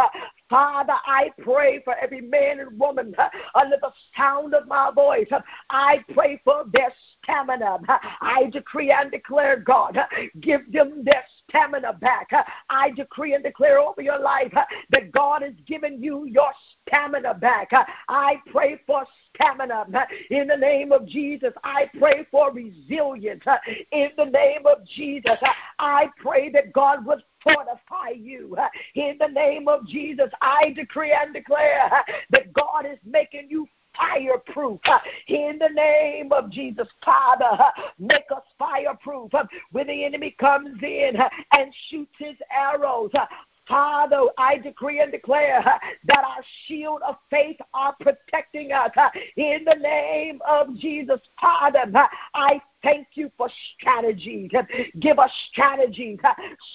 Father, 0.50 0.96
I 1.06 1.32
pray 1.42 1.82
for 1.84 1.96
every 1.96 2.22
man 2.22 2.60
and 2.60 2.80
woman 2.80 3.16
under 3.54 3.78
the 3.82 3.92
sound 4.18 4.56
of 4.56 4.68
my 4.68 4.90
voice. 4.94 5.28
I 5.70 6.04
pray 6.14 6.42
for 6.44 6.66
their 6.74 6.92
stamina. 7.24 7.80
I 8.22 8.50
decree 8.52 8.92
and 8.92 9.12
declare, 9.12 9.58
God, 9.58 9.98
give 10.40 10.72
them 10.72 11.04
their 11.04 11.24
stamina 11.48 11.94
back. 11.94 12.30
I 12.70 12.90
decree 12.92 13.36
and 13.36 13.44
declare 13.44 13.80
over 13.80 14.02
your 14.02 14.20
life 14.20 14.54
that 14.90 15.12
God 15.12 15.44
has 15.44 15.54
given 15.68 16.02
you 16.02 16.26
your 16.26 16.52
stamina 16.88 17.36
back. 17.36 17.70
I 18.08 18.42
pray 18.52 18.82
for 18.88 19.06
stamina 19.36 19.86
in 20.32 20.48
the 20.48 20.58
name 20.58 20.92
of 20.92 21.06
Jesus. 21.08 21.54
I 21.64 21.90
pray 22.00 22.26
for 22.32 22.52
resilience 22.52 23.44
in 23.92 24.10
the 24.18 24.26
name 24.26 24.66
of 24.66 24.86
Jesus. 24.88 25.38
I 25.78 26.10
pray 26.18 26.50
that 26.52 26.74
God 26.74 27.06
would 27.06 27.22
fortify 27.44 28.10
you 28.16 28.56
in 28.96 29.18
the 29.20 29.28
name 29.28 29.68
of 29.68 29.88
Jesus. 29.88 30.30
I 30.42 30.74
decree 30.76 31.14
and 31.14 31.34
declare 31.34 31.90
that 32.32 32.54
God 32.54 32.86
is 32.86 33.00
making 33.06 33.48
you 33.50 33.68
fireproof 33.98 34.80
in 35.28 35.60
the 35.60 35.70
name 35.70 36.32
of 36.32 36.52
Jesus. 36.52 36.88
Father, 37.04 37.58
make 37.98 38.26
us 38.34 38.44
fireproof 38.58 39.32
when 39.72 39.88
the 39.88 40.06
enemy 40.06 40.36
comes 40.40 40.82
in 40.82 41.14
and 41.52 41.74
shoots 41.90 42.14
his 42.18 42.36
arrows. 42.52 43.12
Father, 43.68 44.22
I 44.40 44.58
decree 44.58 45.00
and 45.00 45.12
declare 45.12 45.64
that 46.06 46.24
our 46.24 46.44
shield 46.66 47.02
of 47.08 47.18
faith 47.30 47.58
are 47.76 47.96
protecting 48.00 48.72
us 48.72 48.90
in 49.38 49.64
the 49.64 49.76
name 49.76 50.40
of 50.48 50.76
Jesus. 50.76 51.20
Father, 51.40 51.86
I 52.34 52.60
thank 52.84 53.08
you 53.14 53.32
for 53.38 53.50
strategies. 53.78 54.52
Give 55.00 55.20
us 55.20 55.32
strategies, 55.52 56.20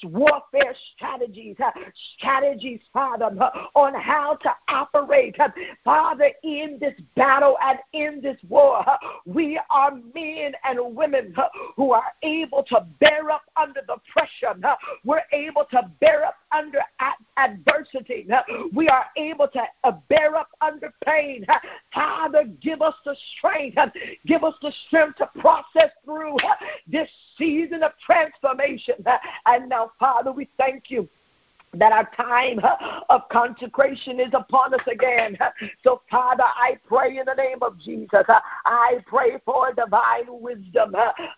warfare 0.05 0.75
strategies, 0.95 1.57
strategies, 2.17 2.81
Father, 2.93 3.27
on 3.75 3.95
how 3.95 4.37
to 4.43 4.51
operate, 4.69 5.37
Father, 5.85 6.31
in 6.43 6.79
this 6.81 6.95
battle 7.17 7.57
and 7.62 7.79
in 7.93 8.21
this 8.21 8.38
war. 8.49 8.85
We 9.27 9.61
are 9.71 9.93
men 10.14 10.53
and 10.64 10.97
women 10.97 11.35
who 11.77 11.93
are 11.93 12.12
able 12.23 12.62
to 12.64 12.87
bear 13.01 13.31
up 13.31 13.43
under 13.57 13.81
the 13.87 13.97
pressure. 14.11 14.59
We're 15.05 15.23
able 15.33 15.64
to 15.71 15.90
bear 16.01 16.27
up 16.27 16.37
under 16.53 16.81
adversity. 17.37 18.27
We 18.73 18.88
are 18.88 19.07
able 19.17 19.49
to 19.49 19.62
uh, 19.85 19.93
bear 20.09 20.37
up 20.37 20.49
under 20.61 20.93
pain. 21.05 21.45
Father, 21.93 22.45
give 22.61 22.83
us 22.83 22.95
the 23.05 23.17
strength. 23.37 23.79
Give 24.27 24.45
us 24.45 24.55
the 24.62 24.73
strength 24.87 25.19
to 25.19 25.27
process 25.40 25.90
through 26.05 26.37
this 26.87 27.09
season 27.37 27.83
of 27.83 27.93
transformation. 28.05 28.95
And 29.47 29.69
now, 29.69 29.93
Father, 29.99 30.33
we 30.33 30.49
thank 30.59 30.91
you 30.91 31.09
that 31.77 31.93
our 31.93 32.09
time 32.17 32.61
of 33.09 33.29
consecration 33.31 34.21
is 34.21 34.33
upon 34.33 34.75
us 34.75 34.81
again. 34.91 35.37
So, 35.83 36.03
Father, 36.11 36.45
I 36.45 36.79
pray 36.87 37.19
in 37.19 37.27
the 37.27 37.35
name 37.35 37.59
of 37.63 37.79
Jesus. 37.79 38.25
I 38.65 38.99
pray 39.07 39.39
for 39.45 39.73
divine 39.73 40.27
wisdom. 40.29 40.95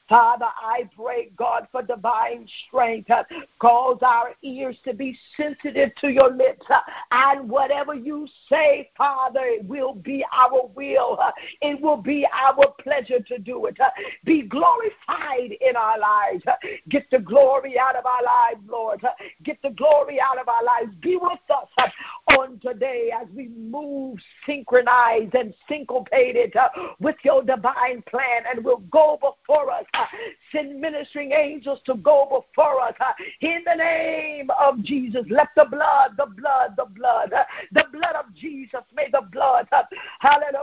Father, 0.08 0.46
I 0.46 0.88
pray, 0.96 1.30
God, 1.36 1.68
for 1.72 1.82
divine 1.82 2.46
strength. 2.66 3.10
Cause 3.58 3.98
our 4.02 4.34
ears 4.42 4.76
to 4.84 4.92
be 4.94 5.16
sensitive 5.36 5.94
to 5.96 6.08
your 6.08 6.30
lips. 6.30 6.66
And 7.10 7.48
whatever 7.48 7.94
you 7.94 8.26
say, 8.48 8.90
Father, 8.96 9.40
it 9.44 9.64
will 9.64 9.94
be 9.94 10.24
our 10.32 10.66
will. 10.74 11.18
It 11.60 11.80
will 11.80 11.96
be 11.96 12.26
our 12.32 12.72
pleasure 12.82 13.20
to 13.20 13.38
do 13.38 13.66
it. 13.66 13.78
Be 14.24 14.42
glorified 14.42 15.52
in 15.60 15.76
our 15.76 15.98
lives. 15.98 16.44
Get 16.88 17.08
the 17.10 17.18
glory 17.18 17.78
out 17.78 17.96
of 17.96 18.06
our 18.06 18.22
lives, 18.22 18.60
Lord. 18.68 19.02
Get 19.42 19.60
the 19.62 19.70
glory 19.70 20.20
out 20.20 20.25
of 20.40 20.48
our 20.48 20.64
lives. 20.64 20.92
Be 21.00 21.16
with 21.16 21.38
us 21.50 21.92
on 22.28 22.58
today 22.60 23.10
as 23.18 23.28
we 23.34 23.48
move 23.48 24.18
synchronized 24.44 25.34
and 25.34 25.54
syncopated 25.68 26.54
uh, 26.56 26.68
with 26.98 27.16
your 27.24 27.42
divine 27.42 28.02
plan 28.08 28.42
and 28.50 28.64
will 28.64 28.82
go 28.90 29.18
before 29.20 29.70
us. 29.70 29.84
Uh, 29.94 30.04
send 30.52 30.80
ministering 30.80 31.32
angels 31.32 31.78
to 31.86 31.94
go 31.94 32.42
before 32.46 32.80
us 32.80 32.94
uh, 33.00 33.12
in 33.40 33.62
the 33.64 33.74
name 33.74 34.50
of 34.58 34.82
Jesus. 34.82 35.24
Let 35.30 35.48
the 35.56 35.66
blood, 35.66 36.12
the 36.16 36.26
blood, 36.26 36.74
the 36.76 36.86
blood, 36.86 37.32
uh, 37.32 37.44
the 37.72 37.84
blood 37.92 38.16
of 38.16 38.34
Jesus, 38.34 38.80
may 38.94 39.08
the 39.10 39.22
blood, 39.32 39.68
uh, 39.72 39.82
hallelujah, 40.18 40.56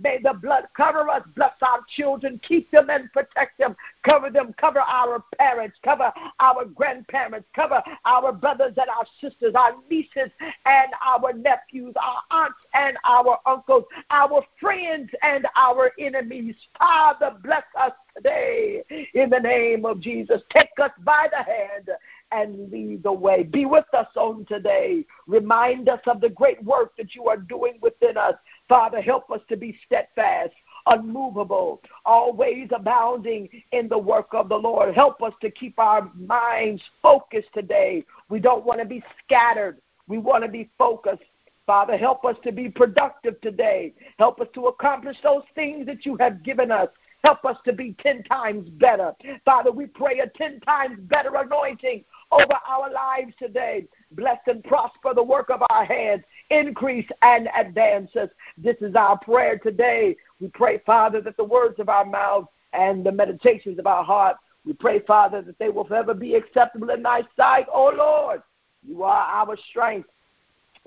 may 0.00 0.18
the 0.22 0.34
blood 0.34 0.64
cover 0.76 1.08
us, 1.08 1.22
bless 1.34 1.54
our 1.62 1.80
children, 1.96 2.40
keep 2.46 2.70
them 2.70 2.88
and 2.90 3.12
protect 3.12 3.58
them, 3.58 3.76
cover 4.04 4.30
them, 4.30 4.54
cover 4.60 4.80
our 4.80 5.24
parents, 5.38 5.76
cover 5.82 6.12
our 6.40 6.64
grandparents, 6.64 7.48
cover 7.54 7.82
our 8.04 8.32
brothers 8.32 8.74
and 8.76 8.88
our 8.88 9.06
sisters, 9.20 9.54
our 9.56 9.74
nieces 9.90 10.03
and 10.16 10.88
our 11.04 11.32
nephews, 11.32 11.94
our 12.00 12.20
aunts 12.30 12.58
and 12.74 12.96
our 13.04 13.38
uncles, 13.46 13.84
our 14.10 14.42
friends 14.60 15.10
and 15.22 15.46
our 15.56 15.92
enemies. 15.98 16.54
Father, 16.78 17.36
bless 17.42 17.64
us 17.80 17.92
today 18.16 18.82
in 19.14 19.30
the 19.30 19.40
name 19.40 19.84
of 19.84 20.00
Jesus. 20.00 20.42
Take 20.50 20.70
us 20.80 20.92
by 21.04 21.28
the 21.30 21.42
hand 21.42 21.90
and 22.32 22.70
lead 22.70 23.02
the 23.02 23.12
way. 23.12 23.42
Be 23.42 23.66
with 23.66 23.86
us 23.92 24.08
on 24.16 24.44
today. 24.46 25.04
Remind 25.26 25.88
us 25.88 26.00
of 26.06 26.20
the 26.20 26.28
great 26.28 26.62
work 26.64 26.96
that 26.96 27.14
you 27.14 27.26
are 27.26 27.36
doing 27.36 27.78
within 27.80 28.16
us. 28.16 28.34
Father, 28.68 29.00
help 29.00 29.30
us 29.30 29.40
to 29.48 29.56
be 29.56 29.78
steadfast 29.86 30.52
unmovable, 30.86 31.80
always 32.04 32.68
abounding 32.74 33.48
in 33.72 33.88
the 33.88 33.98
work 33.98 34.28
of 34.32 34.48
the 34.48 34.56
Lord. 34.56 34.94
Help 34.94 35.22
us 35.22 35.32
to 35.40 35.50
keep 35.50 35.78
our 35.78 36.10
minds 36.14 36.82
focused 37.02 37.48
today. 37.54 38.04
We 38.28 38.38
don't 38.40 38.64
want 38.64 38.80
to 38.80 38.86
be 38.86 39.02
scattered, 39.24 39.78
we 40.08 40.18
want 40.18 40.44
to 40.44 40.50
be 40.50 40.70
focused. 40.78 41.22
Father, 41.66 41.96
help 41.96 42.24
us 42.24 42.36
to 42.44 42.52
be 42.52 42.68
productive 42.68 43.40
today. 43.40 43.94
Help 44.18 44.40
us 44.40 44.48
to 44.54 44.66
accomplish 44.66 45.16
those 45.22 45.44
things 45.54 45.86
that 45.86 46.04
you 46.04 46.16
have 46.20 46.42
given 46.42 46.70
us. 46.70 46.88
Help 47.24 47.46
us 47.46 47.56
to 47.64 47.72
be 47.72 47.96
10 48.00 48.22
times 48.24 48.68
better. 48.68 49.14
Father, 49.46 49.72
we 49.72 49.86
pray 49.86 50.18
a 50.18 50.26
10 50.26 50.60
times 50.60 50.98
better 51.04 51.34
anointing 51.36 52.04
over 52.30 52.52
our 52.68 52.92
lives 52.92 53.32
today. 53.38 53.86
Bless 54.10 54.38
and 54.46 54.62
prosper 54.64 55.14
the 55.14 55.22
work 55.22 55.48
of 55.48 55.62
our 55.70 55.86
hands. 55.86 56.22
Increase 56.50 57.08
and 57.22 57.48
advance 57.56 58.14
us. 58.14 58.28
This 58.58 58.76
is 58.82 58.94
our 58.94 59.18
prayer 59.18 59.58
today. 59.58 60.16
We 60.38 60.48
pray, 60.48 60.82
Father, 60.84 61.22
that 61.22 61.38
the 61.38 61.44
words 61.44 61.80
of 61.80 61.88
our 61.88 62.04
mouth 62.04 62.46
and 62.74 63.04
the 63.06 63.12
meditations 63.12 63.78
of 63.78 63.86
our 63.86 64.04
heart, 64.04 64.36
we 64.66 64.74
pray, 64.74 65.00
Father, 65.00 65.40
that 65.40 65.58
they 65.58 65.70
will 65.70 65.84
forever 65.84 66.12
be 66.12 66.34
acceptable 66.34 66.90
in 66.90 67.02
thy 67.02 67.22
sight. 67.36 67.66
Oh, 67.72 67.90
Lord, 67.96 68.42
you 68.86 69.02
are 69.02 69.26
our 69.26 69.56
strength 69.70 70.08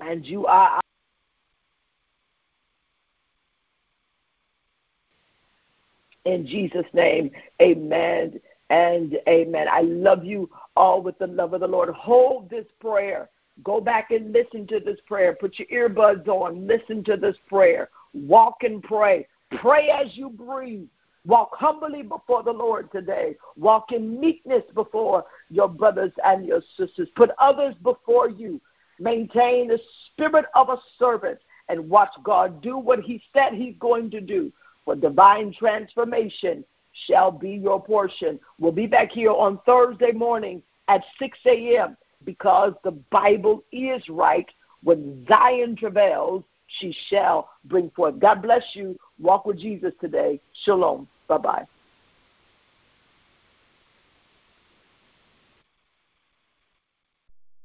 and 0.00 0.24
you 0.24 0.46
are 0.46 0.70
our 0.70 0.80
in 6.24 6.46
Jesus' 6.46 6.86
name. 6.92 7.30
Amen 7.60 8.40
and 8.70 9.18
amen. 9.28 9.66
I 9.70 9.80
love 9.80 10.24
you 10.24 10.50
all 10.76 11.02
with 11.02 11.18
the 11.18 11.26
love 11.26 11.54
of 11.54 11.60
the 11.60 11.68
Lord. 11.68 11.88
Hold 11.90 12.50
this 12.50 12.66
prayer. 12.80 13.30
Go 13.64 13.80
back 13.80 14.10
and 14.10 14.32
listen 14.32 14.66
to 14.68 14.78
this 14.78 14.98
prayer. 15.06 15.34
Put 15.34 15.58
your 15.58 15.88
earbuds 15.88 16.28
on. 16.28 16.66
Listen 16.66 17.02
to 17.04 17.16
this 17.16 17.36
prayer. 17.48 17.88
Walk 18.12 18.62
and 18.62 18.82
pray. 18.82 19.26
Pray 19.56 19.90
as 19.90 20.16
you 20.16 20.28
breathe. 20.28 20.86
Walk 21.24 21.50
humbly 21.54 22.02
before 22.02 22.42
the 22.42 22.52
Lord 22.52 22.92
today. 22.92 23.36
Walk 23.56 23.92
in 23.92 24.20
meekness 24.20 24.62
before 24.74 25.24
your 25.50 25.68
brothers 25.68 26.12
and 26.24 26.46
your 26.46 26.62
sisters. 26.76 27.08
Put 27.16 27.30
others 27.38 27.74
before 27.82 28.28
you. 28.30 28.60
Maintain 29.00 29.68
the 29.68 29.78
spirit 30.06 30.46
of 30.54 30.68
a 30.70 30.78
servant 30.98 31.38
and 31.68 31.88
watch 31.88 32.12
God 32.22 32.60
do 32.62 32.78
what 32.78 33.00
He 33.00 33.22
said 33.32 33.52
He's 33.54 33.76
going 33.78 34.10
to 34.10 34.20
do. 34.20 34.52
For 34.84 34.96
divine 34.96 35.52
transformation 35.52 36.64
shall 37.06 37.30
be 37.30 37.50
your 37.50 37.82
portion. 37.82 38.40
We'll 38.58 38.72
be 38.72 38.86
back 38.86 39.12
here 39.12 39.30
on 39.30 39.60
Thursday 39.66 40.12
morning 40.12 40.62
at 40.88 41.04
6 41.18 41.38
a.m. 41.46 41.96
because 42.24 42.72
the 42.84 42.92
Bible 43.10 43.64
is 43.70 44.02
right. 44.08 44.48
When 44.82 45.26
Zion 45.28 45.76
travails, 45.76 46.44
she 46.66 46.94
shall 47.08 47.50
bring 47.64 47.90
forth. 47.90 48.18
God 48.18 48.42
bless 48.42 48.64
you. 48.74 48.98
Walk 49.18 49.46
with 49.46 49.58
Jesus 49.58 49.92
today. 50.00 50.40
Shalom. 50.64 51.08
Bye 51.26 51.38
bye. 51.38 51.66